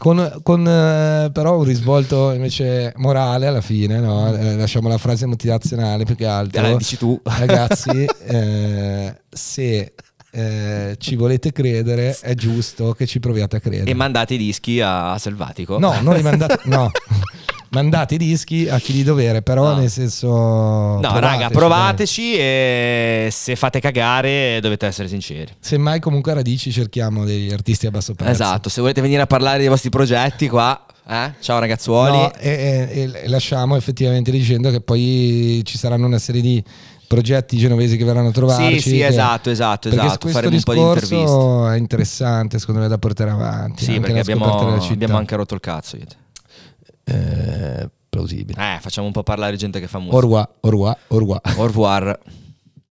Con, 0.07 0.39
con, 0.45 0.61
eh, 0.69 1.31
però 1.33 1.59
un 1.59 1.65
risvolto 1.65 2.31
invece 2.31 2.93
morale 2.95 3.49
alla 3.49 3.61
fine, 3.61 3.99
no? 3.99 4.33
Eh, 4.33 4.55
lasciamo 4.55 4.87
la 4.87 4.99
frase 4.99 5.27
motivazionale 5.27 6.05
più 6.05 6.15
che 6.15 6.27
altro. 6.27 6.63
Dai, 6.63 6.77
dici 6.77 6.97
tu. 6.97 7.21
Ragazzi, 7.27 8.05
eh, 8.25 9.21
se 9.29 9.95
eh, 10.31 10.95
ci 10.97 11.17
volete 11.17 11.51
credere, 11.51 12.17
è 12.21 12.35
giusto 12.35 12.93
che 12.93 13.05
ci 13.05 13.19
proviate 13.19 13.57
a 13.57 13.61
credere. 13.61 13.91
E 13.91 13.95
mandate 13.95 14.35
i 14.35 14.37
dischi 14.37 14.81
a 14.81 15.19
Selvatico. 15.19 15.77
no, 15.81 16.01
non 16.03 16.15
li 16.15 16.23
mandate, 16.23 16.61
no. 16.71 16.89
Mandate 17.77 18.15
i 18.15 18.19
dischi 18.19 18.69
a 18.69 18.79
chi 18.79 18.93
di 18.93 19.03
dovere, 19.03 19.43
però 19.43 19.73
No. 19.75 19.77
nel 19.81 19.91
senso... 19.91 20.29
No, 20.29 20.99
provateci, 21.01 21.21
raga, 21.21 21.39
dai. 21.49 21.51
provateci 21.51 22.35
e 22.37 23.29
se 23.31 23.55
fate 23.57 23.81
cagare 23.81 24.59
dovete 24.61 24.87
essere 24.87 25.09
sinceri. 25.09 25.53
Semmai 25.61 26.01
comunque 26.01 26.33
a 26.33 26.37
radici 26.37 26.73
cerchiamo 26.73 27.25
degli 27.25 27.53
artisti 27.53 27.87
a 27.87 27.91
basso 27.91 28.15
prezzo. 28.15 28.33
Esatto, 28.33 28.69
se 28.69 28.81
volete 28.81 29.01
venire 29.01 29.23
a 29.23 29.27
parlare 29.27 29.59
dei 29.59 29.69
vostri 29.69 29.91
progetti 29.91 30.49
qua, 30.49 30.85
eh? 31.09 31.33
ciao 31.41 31.59
ragazzuoli. 31.59 32.17
No, 32.17 32.33
e, 32.39 32.89
e- 32.91 33.11
e 33.25 33.29
lasciamo 33.29 33.77
effettivamente 33.77 34.31
dicendo 34.31 34.71
che 34.71 34.81
poi 34.81 35.61
ci 35.65 35.77
saranno 35.77 36.07
una 36.07 36.19
serie 36.19 36.41
di 36.41 36.63
progetti 37.07 37.57
genovesi 37.57 37.97
che 37.97 38.05
verranno 38.05 38.29
a 38.29 38.33
trovarci. 38.33 38.81
sì, 38.81 38.89
sì, 38.89 39.01
esatto, 39.01 39.51
esatto, 39.51 39.89
perché 39.91 40.07
esatto. 40.07 40.29
Faremo 40.29 40.57
un 40.57 40.63
po' 40.63 40.73
di 40.75 40.81
interviste. 40.81 41.73
è 41.73 41.77
interessante, 41.77 42.59
secondo 42.59 42.81
me, 42.81 42.89
da 42.89 42.99
portare 42.99 43.31
avanti. 43.31 43.85
Sì, 43.85 43.91
anche 43.91 44.01
perché 44.01 44.21
abbiamo, 44.21 44.77
abbiamo 44.91 45.17
anche 45.17 45.37
rotto 45.37 45.55
il 45.55 45.61
cazzo. 45.61 45.97
io. 45.97 46.05
Eh, 47.09 47.89
plausibile. 48.09 48.75
Eh, 48.75 48.81
facciamo 48.81 49.07
un 49.07 49.13
po' 49.13 49.23
parlare 49.23 49.57
gente 49.57 49.79
che 49.81 49.87
fa 49.87 49.99
musica. 49.99 50.17
Au 50.17 50.21
revoir, 50.21 50.49
au 50.61 50.71
revoir, 50.71 50.97
au 51.09 51.19
revoir. 51.19 51.41
Au 51.57 51.63
revoir. 51.63 52.19